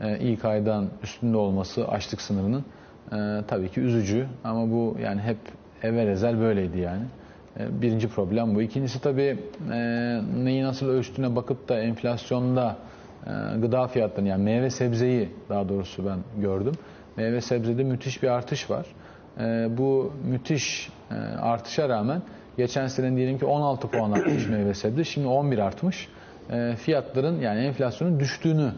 e, 0.00 0.18
ilk 0.18 0.44
aydan 0.44 0.88
üstünde 1.02 1.36
olması 1.36 1.88
açlık 1.88 2.20
sınırının 2.20 2.64
e, 3.12 3.16
tabii 3.48 3.68
ki 3.68 3.80
üzücü 3.80 4.26
ama 4.44 4.70
bu 4.70 4.96
yani 5.02 5.20
hep 5.20 5.38
evvel 5.82 6.08
ezel 6.08 6.40
böyleydi 6.40 6.78
yani. 6.78 7.02
E, 7.60 7.82
birinci 7.82 8.08
problem 8.08 8.54
bu. 8.54 8.62
İkincisi 8.62 9.02
tabii 9.02 9.38
e, 9.72 9.78
neyi 10.44 10.64
nasıl 10.64 10.88
ölçtüğüne 10.88 11.36
bakıp 11.36 11.68
da 11.68 11.80
enflasyonda 11.80 12.76
e, 13.26 13.30
gıda 13.60 13.86
fiyatlarını 13.86 14.28
yani 14.28 14.44
meyve 14.44 14.70
sebzeyi 14.70 15.28
daha 15.48 15.68
doğrusu 15.68 16.06
ben 16.06 16.18
gördüm. 16.42 16.74
Meyve 17.16 17.40
sebzede 17.40 17.84
müthiş 17.84 18.22
bir 18.22 18.28
artış 18.28 18.70
var. 18.70 18.86
E, 19.40 19.68
bu 19.78 20.12
müthiş 20.24 20.90
e, 21.10 21.14
artışa 21.36 21.88
rağmen 21.88 22.22
geçen 22.56 22.86
sene 22.86 23.16
diyelim 23.16 23.38
ki 23.38 23.46
16 23.46 23.88
puan 23.88 24.12
artmış 24.12 24.46
meyve 24.50 24.74
sebze. 24.74 25.04
Şimdi 25.04 25.26
11 25.26 25.58
artmış. 25.58 26.08
E, 26.50 26.76
fiyatların 26.76 27.40
yani 27.40 27.60
enflasyonun 27.60 28.20
düştüğünü 28.20 28.72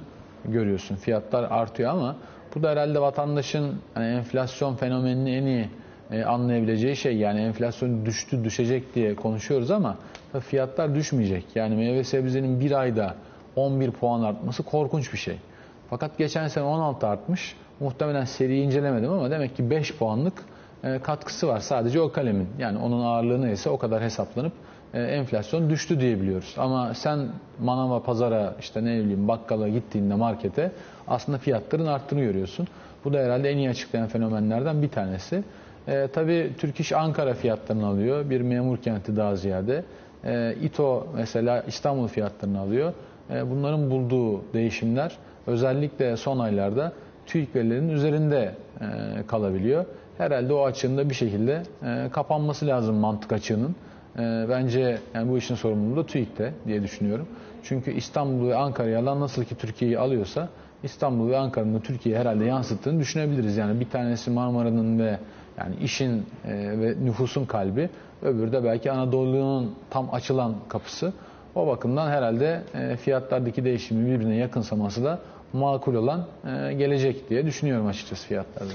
görüyorsun. 0.44 0.96
Fiyatlar 0.96 1.42
artıyor 1.50 1.90
ama 1.90 2.16
bu 2.58 2.62
da 2.62 2.70
herhalde 2.70 3.00
vatandaşın 3.00 3.74
hani 3.94 4.06
enflasyon 4.06 4.74
fenomenini 4.74 5.30
en 5.30 5.46
iyi 5.46 5.68
e, 6.10 6.24
anlayabileceği 6.24 6.96
şey 6.96 7.16
yani 7.16 7.40
enflasyon 7.40 8.06
düştü 8.06 8.44
düşecek 8.44 8.94
diye 8.94 9.14
konuşuyoruz 9.14 9.70
ama 9.70 9.96
fiyatlar 10.40 10.94
düşmeyecek. 10.94 11.44
Yani 11.54 11.76
meyve 11.76 12.04
sebzenin 12.04 12.60
bir 12.60 12.72
ayda 12.72 13.14
11 13.56 13.90
puan 13.90 14.22
artması 14.22 14.62
korkunç 14.62 15.12
bir 15.12 15.18
şey. 15.18 15.36
Fakat 15.90 16.18
geçen 16.18 16.48
sene 16.48 16.64
16 16.64 17.06
artmış. 17.06 17.56
Muhtemelen 17.80 18.24
seriyi 18.24 18.64
incelemedim 18.64 19.10
ama 19.10 19.30
demek 19.30 19.56
ki 19.56 19.70
5 19.70 19.96
puanlık 19.96 20.44
e, 20.84 20.98
katkısı 20.98 21.48
var 21.48 21.60
sadece 21.60 22.00
o 22.00 22.12
kalemin. 22.12 22.48
Yani 22.58 22.78
onun 22.78 23.04
ağırlığı 23.04 23.42
neyse 23.42 23.70
o 23.70 23.78
kadar 23.78 24.02
hesaplanıp 24.02 24.52
e, 24.94 25.02
enflasyon 25.02 25.70
düştü 25.70 26.00
diyebiliyoruz. 26.00 26.54
Ama 26.58 26.94
sen 26.94 27.28
manava, 27.60 28.02
pazara, 28.02 28.54
işte 28.60 28.84
ne 28.84 28.98
bileyim 28.98 29.28
bakkala 29.28 29.68
gittiğinde 29.68 30.14
markete 30.14 30.72
aslında 31.08 31.38
fiyatların 31.38 31.86
arttığını 31.86 32.20
görüyorsun. 32.20 32.66
Bu 33.04 33.12
da 33.12 33.18
herhalde 33.18 33.50
en 33.50 33.56
iyi 33.56 33.70
açıklayan 33.70 34.08
fenomenlerden 34.08 34.82
bir 34.82 34.88
tanesi. 34.88 35.44
E, 35.88 36.08
tabii 36.12 36.52
Türk 36.58 36.80
İş 36.80 36.92
Ankara 36.92 37.34
fiyatlarını 37.34 37.86
alıyor. 37.86 38.30
Bir 38.30 38.40
memur 38.40 38.76
kenti 38.76 39.16
daha 39.16 39.36
ziyade. 39.36 39.84
E, 40.24 40.54
İTO 40.62 41.06
mesela 41.14 41.62
İstanbul 41.66 42.08
fiyatlarını 42.08 42.60
alıyor. 42.60 42.92
E, 43.30 43.50
bunların 43.50 43.90
bulduğu 43.90 44.52
değişimler 44.52 45.16
özellikle 45.46 46.16
son 46.16 46.38
aylarda 46.38 46.92
TÜİK 47.26 47.54
verilerinin 47.54 47.88
üzerinde 47.88 48.54
e, 48.80 48.86
kalabiliyor. 49.26 49.84
Herhalde 50.18 50.52
o 50.52 50.64
açığın 50.64 50.96
da 50.98 51.10
bir 51.10 51.14
şekilde 51.14 51.62
e, 51.82 52.08
kapanması 52.12 52.66
lazım 52.66 52.96
mantık 52.96 53.32
açığının. 53.32 53.76
E, 54.18 54.46
bence 54.48 54.98
yani 55.14 55.30
bu 55.30 55.38
işin 55.38 55.54
sorumluluğu 55.54 55.96
da 55.96 56.06
TÜİK'te 56.06 56.54
diye 56.66 56.82
düşünüyorum. 56.82 57.28
Çünkü 57.62 57.90
İstanbul 57.92 58.48
ve 58.48 58.56
Ankara'yı 58.56 58.98
alan 58.98 59.20
nasıl 59.20 59.44
ki 59.44 59.54
Türkiye'yi 59.54 59.98
alıyorsa 59.98 60.48
İstanbul 60.82 61.30
ve 61.30 61.38
Ankara'nın 61.38 61.74
da 61.74 61.80
Türkiye'ye 61.80 62.20
herhalde 62.20 62.44
yansıttığını 62.44 63.00
düşünebiliriz. 63.00 63.56
Yani 63.56 63.80
bir 63.80 63.90
tanesi 63.90 64.30
Marmara'nın 64.30 64.98
ve 64.98 65.18
yani 65.58 65.74
işin 65.82 66.26
e, 66.44 66.80
ve 66.80 66.94
nüfusun 67.04 67.44
kalbi, 67.44 67.90
öbürü 68.22 68.52
de 68.52 68.64
belki 68.64 68.92
Anadolu'nun 68.92 69.74
tam 69.90 70.14
açılan 70.14 70.54
kapısı. 70.68 71.12
O 71.54 71.66
bakımdan 71.66 72.10
herhalde 72.10 72.62
e, 72.74 72.96
fiyatlardaki 72.96 73.64
değişimi 73.64 74.10
birbirine 74.10 74.36
yakınsaması 74.36 75.04
da 75.04 75.18
makul 75.52 75.94
olan 75.94 76.26
e, 76.44 76.74
gelecek 76.74 77.30
diye 77.30 77.46
düşünüyorum 77.46 77.86
açıkçası 77.86 78.26
fiyatlarda. 78.26 78.72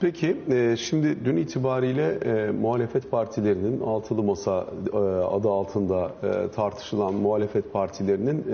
Peki 0.00 0.36
e, 0.50 0.76
şimdi 0.76 1.24
dün 1.24 1.36
itibariyle 1.36 2.18
e, 2.24 2.50
muhalefet 2.50 3.10
partilerinin 3.10 3.80
altılı 3.80 4.22
masa 4.22 4.66
e, 4.92 4.96
adı 4.96 5.48
altında 5.48 6.12
tartışılan 6.54 7.14
muhalefet 7.14 7.72
partilerinin 7.72 8.44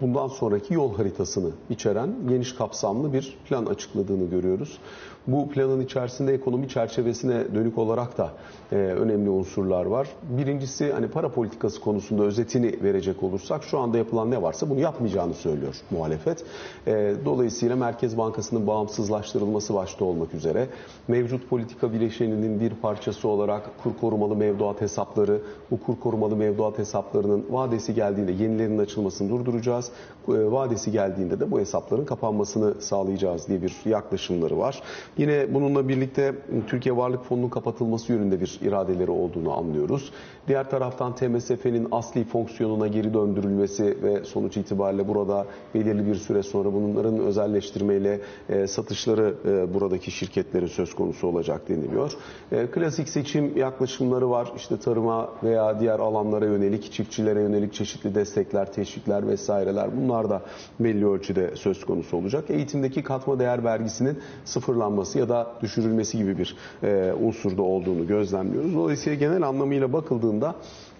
bundan 0.00 0.28
sonraki 0.28 0.74
yol 0.74 0.96
haritasını 0.96 1.50
içeren 1.70 2.10
geniş 2.28 2.52
kapsamlı 2.54 3.12
bir 3.12 3.36
plan 3.48 3.66
açıkladığını 3.66 4.30
görüyoruz. 4.30 4.78
Bu 5.26 5.48
planın 5.48 5.80
içerisinde 5.80 6.34
ekonomi 6.34 6.68
çerçevesine 6.68 7.54
dönük 7.54 7.78
olarak 7.78 8.18
da 8.18 8.30
e, 8.72 8.76
önemli 8.76 9.30
unsurlar 9.30 9.86
var. 9.86 10.08
Birincisi 10.22 10.92
hani 10.92 11.08
para 11.08 11.28
politikası 11.28 11.80
konusunda 11.80 12.22
özetini 12.22 12.82
verecek 12.82 13.22
olursak 13.22 13.64
şu 13.64 13.78
anda 13.78 13.98
yapılan 13.98 14.30
ne 14.30 14.42
varsa 14.42 14.70
bunu 14.70 14.80
yapmayacağını 14.80 15.34
söylüyor 15.34 15.74
muhalefet. 15.90 16.44
E, 16.86 17.14
dolayısıyla 17.24 17.76
Merkez 17.76 18.18
Bankası'nın 18.18 18.66
bağımsızlaştırılması 18.66 19.74
başta 19.74 20.04
olmak 20.04 20.34
üzere 20.34 20.68
mevcut 21.08 21.48
politika 21.50 21.92
bileşeninin 21.92 22.60
bir 22.60 22.70
parçası 22.70 23.28
olarak 23.28 23.70
kur 23.82 23.90
korumalı 24.00 24.36
mevduat 24.36 24.80
hesapları, 24.80 25.40
bu 25.70 25.80
kur 25.80 26.00
korumalı 26.00 26.36
mevduat 26.36 26.78
hesaplarının 26.78 27.44
vadesi 27.50 27.94
geldiğinde 27.94 28.32
yenilerinin 28.32 28.78
açılmasını 28.78 29.30
durduracağız. 29.30 29.90
E, 30.28 30.32
vadesi 30.32 30.92
geldiğinde 30.92 31.40
de 31.40 31.50
bu 31.50 31.60
hesapların 31.60 32.04
kapanmasını 32.04 32.74
sağlayacağız 32.80 33.48
diye 33.48 33.62
bir 33.62 33.76
yaklaşımları 33.84 34.58
var. 34.58 34.82
Yine 35.18 35.54
bununla 35.54 35.88
birlikte 35.88 36.34
Türkiye 36.66 36.96
Varlık 36.96 37.24
Fonu'nun 37.24 37.48
kapatılması 37.48 38.12
yönünde 38.12 38.40
bir 38.40 38.58
iradeleri 38.62 39.10
olduğunu 39.10 39.52
anlıyoruz. 39.52 40.12
Diğer 40.48 40.70
taraftan 40.70 41.14
TMSF'nin 41.14 41.88
asli 41.92 42.24
fonksiyonuna 42.24 42.86
geri 42.86 43.14
döndürülmesi 43.14 44.02
ve 44.02 44.24
sonuç 44.24 44.56
itibariyle 44.56 45.08
burada 45.08 45.46
belirli 45.74 46.06
bir 46.06 46.14
süre 46.14 46.42
sonra 46.42 46.72
bunların 46.72 47.18
özelleştirmeyle 47.18 48.20
e, 48.48 48.66
satışları 48.66 49.34
e, 49.44 49.74
buradaki 49.74 50.10
şirketlerin 50.10 50.66
söz 50.66 50.94
konusu 50.94 51.26
olacak 51.26 51.68
deniliyor. 51.68 52.12
E, 52.52 52.66
klasik 52.66 53.08
seçim 53.08 53.56
yaklaşımları 53.56 54.30
var. 54.30 54.52
İşte 54.56 54.78
tarıma 54.78 55.28
veya 55.42 55.80
diğer 55.80 55.98
alanlara 55.98 56.44
yönelik, 56.44 56.92
çiftçilere 56.92 57.40
yönelik 57.40 57.72
çeşitli 57.74 58.14
destekler, 58.14 58.72
teşvikler 58.72 59.28
vesaireler 59.28 59.96
bunlar 59.96 60.30
da 60.30 60.42
belli 60.80 61.06
ölçüde 61.06 61.56
söz 61.56 61.84
konusu 61.84 62.16
olacak. 62.16 62.44
Eğitimdeki 62.50 63.02
katma 63.02 63.38
değer 63.38 63.64
vergisinin 63.64 64.18
sıfırlanması 64.44 65.18
ya 65.18 65.28
da 65.28 65.52
düşürülmesi 65.62 66.18
gibi 66.18 66.38
bir 66.38 66.56
e, 66.82 67.12
unsurda 67.22 67.62
olduğunu 67.62 68.06
gözlemliyoruz. 68.06 68.74
Dolayısıyla 68.74 69.18
genel 69.18 69.42
anlamıyla 69.42 69.92
bakıldığında 69.92 70.33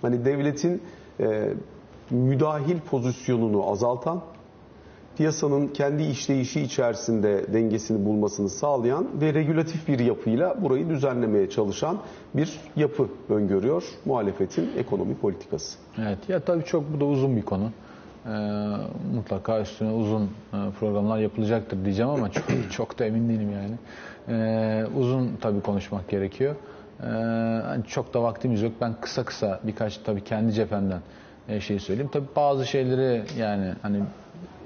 hani 0.03 0.25
devletin 0.25 0.83
e, 1.21 1.53
müdahil 2.11 2.81
pozisyonunu 2.91 3.71
azaltan, 3.71 4.21
piyasanın 5.17 5.69
kendi 5.69 6.03
işleyişi 6.03 6.61
içerisinde 6.61 7.53
dengesini 7.53 8.07
bulmasını 8.07 8.49
sağlayan 8.49 9.07
ve 9.21 9.35
regülatif 9.35 9.89
bir 9.89 9.99
yapıyla 9.99 10.63
burayı 10.63 10.89
düzenlemeye 10.89 11.51
çalışan 11.51 11.99
bir 12.35 12.61
yapı 12.77 13.09
öngörüyor 13.29 13.85
muhalefetin 14.05 14.71
ekonomi 14.79 15.15
politikası. 15.15 15.79
Evet 15.99 16.19
ya 16.29 16.41
tabii 16.41 16.65
çok 16.65 16.95
bu 16.95 17.01
da 17.01 17.05
uzun 17.05 17.37
bir 17.37 17.43
konu. 17.43 17.71
Ee, 18.27 18.31
mutlaka 19.15 19.61
üstüne 19.61 19.91
uzun 19.91 20.23
e, 20.23 20.57
programlar 20.81 21.19
yapılacaktır 21.19 21.85
diyeceğim 21.85 22.11
ama 22.11 22.31
çok, 22.31 22.45
çok 22.71 22.99
da 22.99 23.05
emin 23.05 23.29
değilim 23.29 23.53
yani. 23.53 23.75
Ee, 24.29 24.85
uzun 24.97 25.31
tabii 25.41 25.61
konuşmak 25.61 26.09
gerekiyor. 26.09 26.55
Ee, 27.03 27.07
hani 27.65 27.85
çok 27.85 28.15
da 28.15 28.23
vaktimiz 28.23 28.63
yok. 28.63 28.73
Ben 28.81 28.95
kısa 29.01 29.25
kısa 29.25 29.61
birkaç 29.63 29.99
tabii 29.99 30.25
kendi 30.25 30.53
cephemden 30.53 31.01
e, 31.49 31.61
şey 31.61 31.79
söyleyeyim. 31.79 32.11
Tabii 32.13 32.29
bazı 32.37 32.67
şeyleri 32.67 33.23
yani 33.39 33.73
hani 33.83 34.01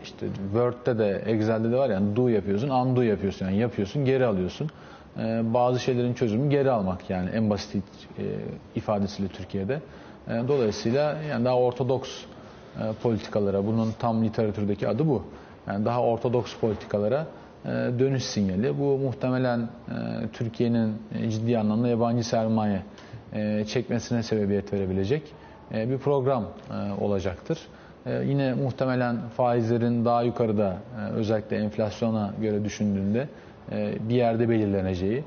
işte 0.03 0.27
Word'de 0.53 0.99
de 0.99 1.23
Excel'de 1.27 1.71
de 1.73 1.77
var 1.77 1.91
yani 1.91 2.17
do 2.17 2.29
yapıyorsun, 2.29 2.69
undo 2.69 3.03
yapıyorsun 3.03 3.47
yani 3.47 3.57
yapıyorsun, 3.57 4.05
geri 4.05 4.27
alıyorsun. 4.27 4.71
Ee, 5.19 5.41
bazı 5.55 5.81
şeylerin 5.81 6.15
çözümü 6.15 6.51
geri 6.51 6.71
almak 6.71 7.11
yani 7.11 7.31
en 7.31 7.51
basit 7.51 7.85
e, 8.19 8.23
ifadesiyle 8.75 9.29
Türkiye'de. 9.29 9.81
Ee, 10.29 10.43
dolayısıyla 10.49 11.17
yani 11.31 11.45
daha 11.45 11.59
ortodoks 11.59 12.11
e, 12.81 12.93
politikalara, 13.03 13.67
bunun 13.67 13.93
tam 13.99 14.25
literatürdeki 14.25 14.89
adı 14.89 15.09
bu. 15.09 15.23
Yani 15.67 15.85
daha 15.85 16.03
ortodoks 16.03 16.55
politikalara 16.57 17.27
dönüş 17.99 18.25
sinyali. 18.25 18.79
Bu 18.79 18.99
muhtemelen 18.99 19.61
e, 19.61 19.69
Türkiye'nin 20.33 20.95
ciddi 21.29 21.59
anlamda 21.59 21.89
yabancı 21.89 22.25
sermaye 22.25 22.83
çekmesine 23.67 24.23
sebebiyet 24.23 24.73
verebilecek 24.73 25.23
bir 25.73 25.99
program 25.99 26.45
olacaktır. 27.01 27.59
Yine 28.25 28.55
muhtemelen 28.55 29.17
faizlerin 29.37 30.05
daha 30.05 30.23
yukarıda 30.23 30.77
özellikle 31.15 31.57
enflasyona 31.57 32.35
göre 32.41 32.65
düşündüğünde 32.65 33.29
bir 34.09 34.15
yerde 34.15 34.49
belirleneceği, 34.49 35.25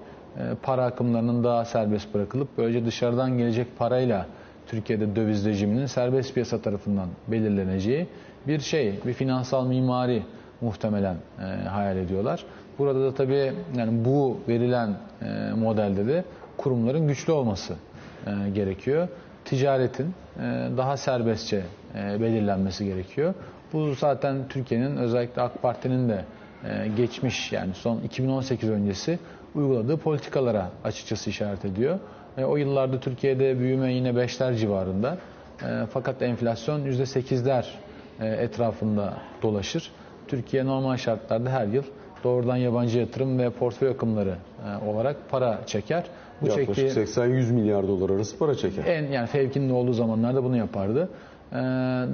para 0.64 0.86
akımlarının 0.86 1.44
daha 1.44 1.66
serbest 1.66 2.14
bırakılıp 2.14 2.48
böylece 2.58 2.86
dışarıdan 2.86 3.38
gelecek 3.38 3.68
parayla 3.78 4.26
Türkiye'de 4.68 5.16
döviz 5.16 5.46
rejiminin 5.46 5.86
serbest 5.86 6.34
piyasa 6.34 6.62
tarafından 6.62 7.10
belirleneceği 7.28 8.08
bir 8.48 8.60
şey, 8.60 9.00
bir 9.06 9.14
finansal 9.14 9.68
mimari 9.68 10.24
muhtemelen 10.62 11.16
e, 11.40 11.68
hayal 11.68 11.98
ediyorlar. 11.98 12.46
Burada 12.80 13.02
da 13.02 13.14
tabii 13.14 13.54
yani 13.78 14.06
bu 14.06 14.40
verilen 14.48 14.96
e, 15.22 15.54
modelde 15.54 16.08
de 16.08 16.24
kurumların 16.58 17.08
güçlü 17.08 17.34
olması 17.34 17.74
e, 18.28 18.50
gerekiyor. 18.50 19.08
Ticaretin 19.46 20.06
e, 20.06 20.42
daha 20.78 20.98
serbestçe 20.98 21.64
e, 21.96 22.22
belirlenmesi 22.22 22.86
gerekiyor. 22.86 23.34
Bu 23.74 23.94
zaten 23.94 24.48
Türkiye'nin 24.50 24.98
özellikle 24.98 25.42
AK 25.42 25.62
Parti'nin 25.62 26.10
de 26.10 26.26
e, 26.64 26.88
geçmiş 26.98 27.52
yani 27.52 27.74
son 27.74 28.02
2018 28.02 28.70
öncesi 28.70 29.20
uyguladığı 29.56 29.98
politikalara 29.98 30.70
açıkçası 30.84 31.30
işaret 31.30 31.66
ediyor. 31.66 32.00
E, 32.38 32.46
o 32.46 32.58
yıllarda 32.58 33.00
Türkiye'de 33.00 33.60
büyüme 33.60 33.94
yine 33.94 34.10
5'ler 34.10 34.56
civarında. 34.56 35.18
E, 35.64 35.86
fakat 35.94 36.22
enflasyon 36.22 36.86
%8'ler 36.86 37.66
e, 38.20 38.28
etrafında 38.28 39.18
dolaşır. 39.42 39.92
Türkiye 40.32 40.66
normal 40.66 40.98
şartlarda 40.98 41.50
her 41.50 41.68
yıl 41.68 41.84
doğrudan 42.24 42.56
yabancı 42.56 43.00
yatırım 43.00 43.40
ve 43.40 43.50
portföy 43.50 43.90
akımları 43.90 44.36
e, 44.66 44.90
olarak 44.90 45.16
para 45.30 45.60
çeker. 45.66 46.04
Bu 46.42 46.48
Yaklaşık 46.48 46.78
80-100 46.78 47.54
milyar 47.54 47.88
dolar 47.88 48.10
arası 48.10 48.38
para 48.38 48.56
çeker. 48.56 48.86
En 48.86 49.12
yani 49.12 49.28
fevkinin 49.28 49.70
olduğu 49.70 49.94
zamanlarda 49.94 50.44
bunu 50.44 50.58
yapardı. 50.58 51.10
E, 51.52 51.56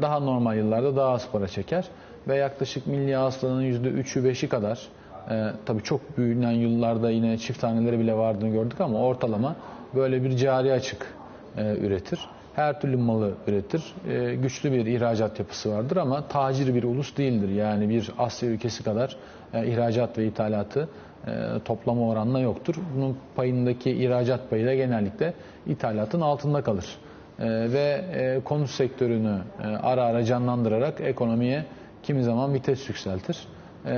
daha 0.01 0.19
normal 0.19 0.57
yıllarda 0.57 0.95
daha 0.95 1.09
az 1.09 1.31
para 1.31 1.47
çeker 1.47 1.87
ve 2.27 2.35
yaklaşık 2.35 2.87
milli 2.87 3.15
hasılanın 3.15 3.63
%3'ü 3.63 4.31
5'i 4.31 4.49
kadar 4.49 4.87
e, 5.31 5.47
tabii 5.65 5.83
çok 5.83 6.17
büyüyen 6.17 6.51
yıllarda 6.51 7.09
yine 7.09 7.37
çift 7.37 7.61
taneleri 7.61 7.99
bile 7.99 8.13
vardığını 8.17 8.49
gördük 8.49 8.81
ama 8.81 8.99
ortalama 8.99 9.55
böyle 9.95 10.23
bir 10.23 10.37
cari 10.37 10.73
açık 10.73 11.13
e, 11.57 11.75
üretir. 11.75 12.19
Her 12.57 12.81
türlü 12.81 12.97
malı 12.97 13.33
üretir. 13.47 13.83
E, 14.09 14.35
güçlü 14.35 14.71
bir 14.71 14.85
ihracat 14.85 15.39
yapısı 15.39 15.71
vardır 15.71 15.97
ama 15.97 16.27
tacir 16.27 16.75
bir 16.75 16.83
ulus 16.83 17.17
değildir. 17.17 17.49
Yani 17.49 17.89
bir 17.89 18.11
Asya 18.17 18.49
ülkesi 18.49 18.83
kadar 18.83 19.15
e, 19.53 19.67
ihracat 19.67 20.17
ve 20.17 20.25
ithalatı 20.25 20.89
e, 21.27 21.31
toplama 21.65 22.07
oranla 22.07 22.39
yoktur. 22.39 22.75
Bunun 22.95 23.17
payındaki 23.35 23.91
ihracat 23.91 24.49
payı 24.49 24.65
da 24.65 24.75
genellikle 24.75 25.33
ithalatın 25.67 26.21
altında 26.21 26.61
kalır. 26.61 26.85
E, 27.39 27.45
ve 27.49 28.05
e, 28.13 28.41
konut 28.43 28.69
sektörünü 28.69 29.37
e, 29.63 29.67
ara 29.67 30.03
ara 30.03 30.23
canlandırarak 30.23 31.01
ekonomiye 31.01 31.65
kimi 32.03 32.23
zaman 32.23 32.53
vites 32.53 32.89
yükseltir. 32.89 33.47
E, 33.85 33.89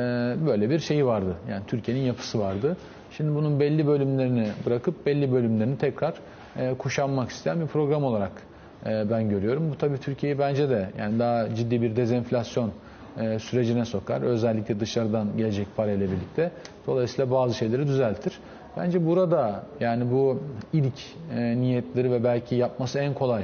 böyle 0.47 0.69
bir 0.69 0.79
şeyi 0.79 1.05
vardı. 1.05 1.35
Yani 1.49 1.63
Türkiye'nin 1.67 2.01
yapısı 2.01 2.39
vardı. 2.39 2.77
Şimdi 3.11 3.35
bunun 3.35 3.59
belli 3.59 3.87
bölümlerini 3.87 4.47
bırakıp 4.65 5.05
belli 5.05 5.31
bölümlerini 5.31 5.77
tekrar 5.77 6.13
e, 6.57 6.73
kuşanmak 6.73 7.29
isteyen 7.29 7.61
bir 7.61 7.67
program 7.67 8.03
olarak 8.03 8.48
ben 8.85 9.29
görüyorum. 9.29 9.71
Bu 9.71 9.77
tabii 9.77 9.97
Türkiye'yi 9.97 10.39
bence 10.39 10.69
de 10.69 10.89
yani 10.99 11.19
daha 11.19 11.55
ciddi 11.55 11.81
bir 11.81 11.95
dezenflasyon 11.95 12.71
e, 13.19 13.39
sürecine 13.39 13.85
sokar. 13.85 14.21
Özellikle 14.21 14.79
dışarıdan 14.79 15.37
gelecek 15.37 15.67
parayla 15.77 16.07
birlikte. 16.07 16.51
Dolayısıyla 16.87 17.31
bazı 17.31 17.53
şeyleri 17.53 17.87
düzeltir. 17.87 18.39
Bence 18.77 19.05
burada 19.05 19.63
yani 19.79 20.11
bu 20.11 20.39
ilk 20.73 20.93
e, 21.35 21.57
niyetleri 21.57 22.11
ve 22.11 22.23
belki 22.23 22.55
yapması 22.55 22.99
en 22.99 23.13
kolay 23.13 23.43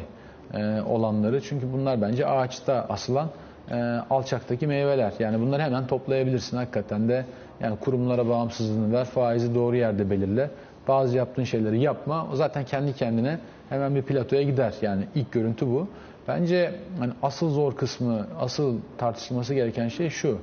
e, 0.53 0.81
olanları 0.81 1.41
çünkü 1.41 1.73
bunlar 1.73 2.01
bence 2.01 2.27
ağaçta 2.27 2.85
asılan 2.89 3.29
e, 3.71 3.75
alçaktaki 4.09 4.67
meyveler. 4.67 5.13
Yani 5.19 5.39
bunları 5.39 5.61
hemen 5.61 5.87
toplayabilirsin 5.87 6.57
hakikaten 6.57 7.09
de. 7.09 7.25
Yani 7.59 7.77
kurumlara 7.79 8.27
bağımsızlığını 8.27 8.93
ver, 8.93 9.05
faizi 9.05 9.55
doğru 9.55 9.75
yerde 9.75 10.09
belirle. 10.09 10.49
Bazı 10.87 11.17
yaptığın 11.17 11.43
şeyleri 11.43 11.81
yapma. 11.81 12.27
O 12.33 12.35
zaten 12.35 12.65
kendi 12.65 12.93
kendine 12.93 13.39
hemen 13.69 13.95
bir 13.95 14.01
platoya 14.01 14.43
gider. 14.43 14.73
Yani 14.81 15.05
ilk 15.15 15.31
görüntü 15.31 15.67
bu. 15.67 15.87
Bence 16.27 16.75
hani 16.99 17.13
asıl 17.23 17.49
zor 17.49 17.75
kısmı, 17.75 18.27
asıl 18.39 18.79
tartışılması 18.97 19.53
gereken 19.53 19.87
şey 19.87 20.09
şu. 20.09 20.39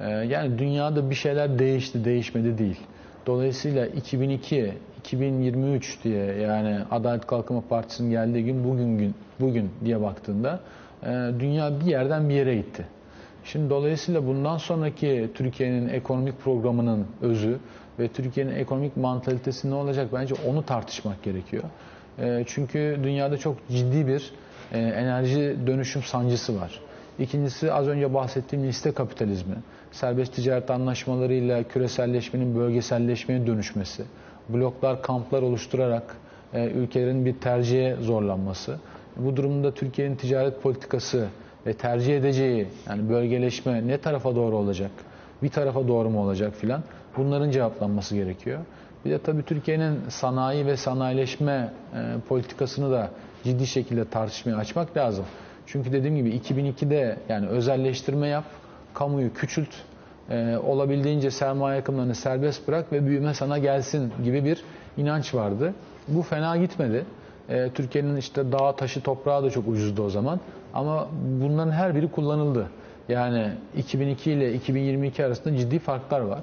E, 0.00 0.10
yani 0.10 0.58
dünyada 0.58 1.10
bir 1.10 1.14
şeyler 1.14 1.58
değişti, 1.58 2.04
değişmedi 2.04 2.58
değil. 2.58 2.80
Dolayısıyla 3.26 3.86
2002, 3.86 4.72
2023 4.98 6.04
diye 6.04 6.24
yani 6.24 6.78
Adalet 6.90 7.26
Kalkınma 7.26 7.62
Partisi'nin 7.68 8.10
geldiği 8.10 8.44
gün 8.44 8.64
bugün 8.64 8.98
gün 8.98 9.14
bugün 9.40 9.70
diye 9.84 10.02
baktığında 10.02 10.60
e, 11.02 11.30
dünya 11.40 11.80
bir 11.80 11.86
yerden 11.86 12.28
bir 12.28 12.34
yere 12.34 12.56
gitti. 12.56 12.86
Şimdi 13.44 13.70
dolayısıyla 13.70 14.26
bundan 14.26 14.58
sonraki 14.58 15.30
Türkiye'nin 15.34 15.88
ekonomik 15.88 16.40
programının 16.40 17.06
özü 17.22 17.58
ve 17.98 18.08
Türkiye'nin 18.08 18.54
ekonomik 18.56 18.96
mantalitesi 18.96 19.70
ne 19.70 19.74
olacak 19.74 20.08
bence 20.12 20.34
onu 20.48 20.62
tartışmak 20.66 21.22
gerekiyor. 21.22 21.62
E, 22.18 22.44
çünkü 22.46 23.00
dünyada 23.02 23.36
çok 23.38 23.68
ciddi 23.68 24.06
bir 24.06 24.30
e, 24.72 24.78
enerji 24.78 25.56
dönüşüm 25.66 26.02
sancısı 26.02 26.60
var. 26.60 26.80
İkincisi 27.18 27.72
az 27.72 27.88
önce 27.88 28.14
bahsettiğim 28.14 28.66
liste 28.66 28.92
kapitalizmi, 28.92 29.54
serbest 29.92 30.34
ticaret 30.34 30.70
anlaşmalarıyla 30.70 31.62
küreselleşmenin 31.62 32.56
bölgeselleşmeye 32.56 33.46
dönüşmesi, 33.46 34.04
bloklar, 34.48 35.02
kamplar 35.02 35.42
oluşturarak 35.42 36.16
e, 36.52 36.66
ülkelerin 36.66 37.24
bir 37.24 37.40
tercihe 37.40 37.96
zorlanması. 38.00 38.76
Bu 39.16 39.36
durumda 39.36 39.74
Türkiye'nin 39.74 40.16
ticaret 40.16 40.62
politikası 40.62 41.28
ve 41.66 41.74
tercih 41.74 42.16
edeceği 42.16 42.68
yani 42.88 43.08
bölgeleşme 43.08 43.86
ne 43.86 43.98
tarafa 43.98 44.36
doğru 44.36 44.56
olacak? 44.56 44.90
Bir 45.42 45.48
tarafa 45.48 45.88
doğru 45.88 46.10
mu 46.10 46.22
olacak 46.22 46.54
filan? 46.54 46.82
Bunların 47.16 47.50
cevaplanması 47.50 48.14
gerekiyor. 48.14 48.58
Bir 49.04 49.10
de 49.10 49.18
tabii 49.18 49.42
Türkiye'nin 49.42 49.98
sanayi 50.08 50.66
ve 50.66 50.76
sanayileşme 50.76 51.72
e, 51.94 52.20
politikasını 52.28 52.90
da 52.90 53.10
ciddi 53.44 53.66
şekilde 53.66 54.04
tartışmaya 54.04 54.56
açmak 54.56 54.96
lazım. 54.96 55.24
Çünkü 55.66 55.92
dediğim 55.92 56.16
gibi 56.16 56.30
2002'de 56.30 57.16
yani 57.28 57.46
özelleştirme 57.46 58.28
yap, 58.28 58.44
kamuyu 58.94 59.34
küçült, 59.34 59.68
e, 60.30 60.56
olabildiğince 60.56 61.30
sermaye 61.30 61.80
akımlarını 61.80 62.14
serbest 62.14 62.68
bırak 62.68 62.92
ve 62.92 63.06
büyüme 63.06 63.34
sana 63.34 63.58
gelsin 63.58 64.12
gibi 64.24 64.44
bir 64.44 64.64
inanç 64.96 65.34
vardı. 65.34 65.74
Bu 66.08 66.22
fena 66.22 66.56
gitmedi. 66.56 67.04
E, 67.48 67.70
Türkiye'nin 67.74 68.16
işte 68.16 68.52
dağ, 68.52 68.76
taşı, 68.76 69.00
toprağı 69.00 69.42
da 69.42 69.50
çok 69.50 69.68
ucuzdu 69.68 70.02
o 70.02 70.10
zaman. 70.10 70.40
Ama 70.74 71.08
bunların 71.40 71.70
her 71.70 71.94
biri 71.94 72.10
kullanıldı. 72.10 72.66
Yani 73.08 73.50
2002 73.76 74.32
ile 74.32 74.54
2022 74.54 75.24
arasında 75.24 75.56
ciddi 75.56 75.78
farklar 75.78 76.20
var. 76.20 76.42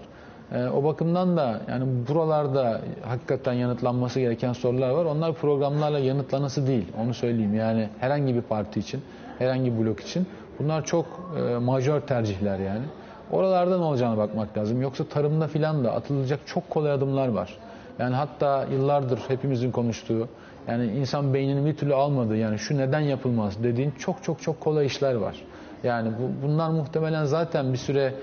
E, 0.51 0.67
o 0.67 0.83
bakımdan 0.83 1.37
da 1.37 1.61
yani 1.69 1.85
buralarda 2.07 2.81
hakikaten 3.01 3.53
yanıtlanması 3.53 4.19
gereken 4.19 4.53
sorular 4.53 4.89
var. 4.89 5.05
Onlar 5.05 5.33
programlarla 5.33 5.99
yanıtlanası 5.99 6.67
değil. 6.67 6.87
Onu 7.03 7.13
söyleyeyim. 7.13 7.55
Yani 7.55 7.89
herhangi 7.99 8.35
bir 8.35 8.41
parti 8.41 8.79
için, 8.79 9.01
herhangi 9.39 9.73
bir 9.73 9.85
blok 9.85 9.99
için. 9.99 10.27
Bunlar 10.59 10.85
çok 10.85 11.05
e, 11.37 11.57
majör 11.57 12.01
tercihler 12.01 12.59
yani. 12.59 12.83
Oralarda 13.31 13.77
ne 13.77 13.83
olacağına 13.83 14.17
bakmak 14.17 14.57
lazım. 14.57 14.81
Yoksa 14.81 15.03
tarımda 15.03 15.47
filan 15.47 15.83
da 15.83 15.93
atılacak 15.93 16.39
çok 16.45 16.69
kolay 16.69 16.91
adımlar 16.91 17.27
var. 17.27 17.57
Yani 17.99 18.15
hatta 18.15 18.65
yıllardır 18.71 19.19
hepimizin 19.27 19.71
konuştuğu, 19.71 20.27
yani 20.67 20.85
insan 20.85 21.33
beynini 21.33 21.65
bir 21.65 21.77
türlü 21.77 21.93
almadı. 21.93 22.37
Yani 22.37 22.59
şu 22.59 22.77
neden 22.77 22.99
yapılmaz 22.99 23.63
dediğin 23.63 23.91
çok 23.91 24.23
çok 24.23 24.41
çok 24.41 24.59
kolay 24.59 24.85
işler 24.85 25.15
var. 25.15 25.35
Yani 25.83 26.11
bu, 26.19 26.47
bunlar 26.47 26.69
muhtemelen 26.69 27.25
zaten 27.25 27.73
bir 27.73 27.77
süre 27.77 28.13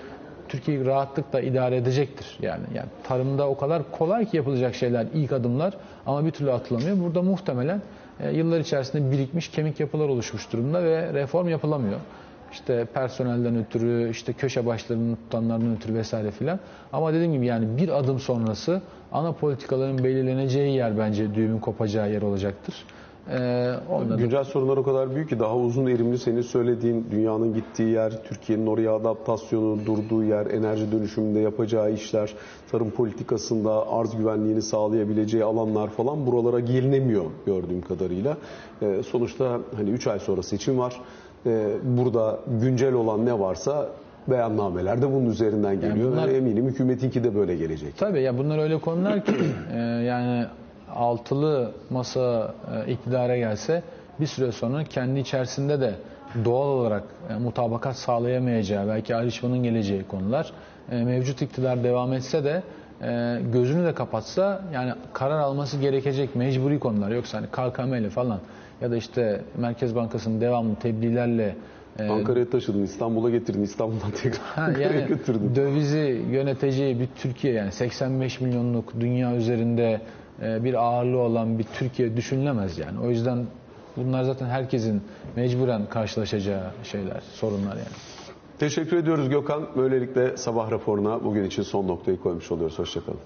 Türkiye 0.49 0.85
rahatlıkla 0.85 1.41
idare 1.41 1.77
edecektir. 1.77 2.39
Yani, 2.43 2.65
yani 2.75 2.89
tarımda 3.05 3.49
o 3.49 3.57
kadar 3.57 3.91
kolay 3.91 4.27
ki 4.27 4.37
yapılacak 4.37 4.75
şeyler, 4.75 5.07
ilk 5.15 5.33
adımlar 5.33 5.75
ama 6.07 6.25
bir 6.25 6.31
türlü 6.31 6.53
atılamıyor. 6.53 7.01
Burada 7.01 7.23
muhtemelen 7.23 7.83
e, 8.21 8.31
yıllar 8.31 8.61
içerisinde 8.61 9.11
birikmiş 9.13 9.49
kemik 9.49 9.81
yapılar 9.81 10.09
oluşmuş 10.09 10.53
durumda 10.53 10.85
ve 10.85 11.13
reform 11.13 11.49
yapılamıyor. 11.49 12.01
İşte 12.53 12.85
personelden 12.85 13.57
ötürü, 13.57 14.11
işte 14.11 14.33
köşe 14.33 14.67
başlarını 14.67 15.17
tutanlardan 15.17 15.77
ötürü 15.77 15.95
vesaire 15.95 16.31
filan. 16.31 16.61
Ama 16.93 17.13
dediğim 17.13 17.33
gibi 17.33 17.47
yani 17.47 17.77
bir 17.79 17.99
adım 17.99 18.19
sonrası 18.19 18.83
ana 19.13 19.33
politikaların 19.33 19.99
belirleneceği 19.99 20.77
yer 20.77 20.99
bence 20.99 21.35
düğümün 21.35 21.59
kopacağı 21.59 22.13
yer 22.13 22.23
olacaktır. 22.23 22.75
Ee, 23.33 23.75
Güncel 24.19 24.45
sorunlar 24.45 24.77
o 24.77 24.83
kadar 24.83 25.15
büyük 25.15 25.29
ki 25.29 25.39
daha 25.39 25.57
uzun 25.57 25.87
erimli 25.87 26.19
senin 26.19 26.43
söylediğin 26.43 27.07
dünyanın 27.11 27.55
gittiği 27.55 27.89
yer, 27.89 28.23
Türkiye'nin 28.25 28.67
oraya 28.67 28.95
adaptasyonu, 28.95 29.87
durduğu 29.87 30.25
yer, 30.25 30.47
enerji 30.47 30.93
dönüşümünde 30.93 31.41
yapacağı 31.41 31.93
işler, 31.93 32.35
tarım 32.71 32.91
politikasında 32.91 33.89
arz 33.93 34.17
güvenliğini 34.17 34.63
sağlayabileceği 34.63 35.45
alanlar 35.45 35.89
falan 35.89 36.27
buralara 36.27 36.61
gelinemiyor 36.61 37.25
gördüğüm 37.47 37.81
kadarıyla. 37.81 38.37
Ee, 38.83 39.03
sonuçta 39.03 39.61
hani 39.77 39.91
3 39.91 40.07
ay 40.07 40.19
sonra 40.19 40.43
seçim 40.43 40.79
var. 40.79 41.01
Ee, 41.47 41.69
burada 41.85 42.41
güncel 42.61 42.93
olan 42.93 43.27
ne 43.27 43.39
varsa 43.39 43.89
beyannameler 44.29 45.03
de 45.03 45.13
bunun 45.13 45.31
üzerinden 45.31 45.81
geliyor. 45.81 45.97
Yani 45.97 46.13
bunlar, 46.13 46.29
eminim 46.29 46.67
hükümetinki 46.67 47.25
de 47.25 47.35
böyle 47.35 47.57
gelecek. 47.57 47.97
Tabii 47.97 48.23
ya 48.23 48.39
bunlar 48.39 48.59
öyle 48.59 48.79
konular 48.79 49.25
ki 49.25 49.33
e, 49.75 49.79
yani 49.81 50.47
altılı 50.95 51.73
masa 51.91 52.55
e, 52.87 52.93
iktidara 52.93 53.37
gelse 53.37 53.83
bir 54.21 54.27
süre 54.27 54.53
sonra 54.53 54.85
kendi 54.85 55.21
içerisinde 55.21 55.81
de 55.81 55.95
doğal 56.45 56.69
olarak 56.69 57.03
e, 57.31 57.35
mutabakat 57.35 57.97
sağlayamayacağı, 57.97 58.89
belki 58.89 59.17
ayrışmanın 59.17 59.63
geleceği 59.63 60.05
konular. 60.05 60.53
E, 60.91 61.05
mevcut 61.05 61.43
iktidar 61.43 61.85
devam 61.85 62.13
etse 62.13 62.45
de 62.45 62.63
e, 63.03 63.41
gözünü 63.53 63.85
de 63.85 63.95
kapatsa 63.95 64.63
yani 64.75 64.93
karar 65.13 65.39
alması 65.39 65.79
gerekecek 65.79 66.37
mecburi 66.37 66.79
konular. 66.79 67.11
Yoksa 67.11 67.39
hani 67.39 67.47
KKM 67.47 67.95
ile 67.95 68.11
falan 68.11 68.41
ya 68.81 68.91
da 68.91 68.97
işte 68.97 69.41
Merkez 69.57 69.95
Bankası'nın 69.95 70.41
devamlı 70.41 70.75
tebliğlerle 70.75 71.55
e, 71.99 72.09
Ankara'ya 72.09 72.51
taşıdın, 72.51 72.83
İstanbul'a 72.83 73.31
getirdin, 73.31 73.63
İstanbul'dan 73.63 74.11
tekrar 74.23 74.67
Ankara'ya 74.69 75.01
yani 75.01 75.09
götürdün. 75.09 75.55
Dövizi 75.55 76.23
yöneteceği 76.31 77.01
bir 77.01 77.09
Türkiye 77.17 77.53
yani 77.53 77.73
85 77.73 78.41
milyonluk 78.41 79.01
dünya 79.01 79.37
üzerinde 79.37 80.01
bir 80.43 80.75
ağırlığı 80.75 81.19
olan 81.19 81.59
bir 81.59 81.65
Türkiye 81.65 82.17
düşünülemez 82.17 82.79
yani. 82.79 83.01
O 83.01 83.11
yüzden 83.11 83.47
bunlar 83.97 84.23
zaten 84.23 84.47
herkesin 84.47 85.03
mecburen 85.37 85.87
karşılaşacağı 85.87 86.71
şeyler, 86.85 87.21
sorunlar 87.35 87.77
yani. 87.77 87.97
Teşekkür 88.59 88.97
ediyoruz 88.97 89.29
Gökhan. 89.29 89.69
Böylelikle 89.77 90.37
sabah 90.37 90.71
raporuna 90.71 91.25
bugün 91.25 91.45
için 91.45 91.63
son 91.63 91.89
noktayı 91.89 92.21
koymuş 92.21 92.53
oluyoruz. 92.53 92.79
Hoşçakalın. 92.79 93.19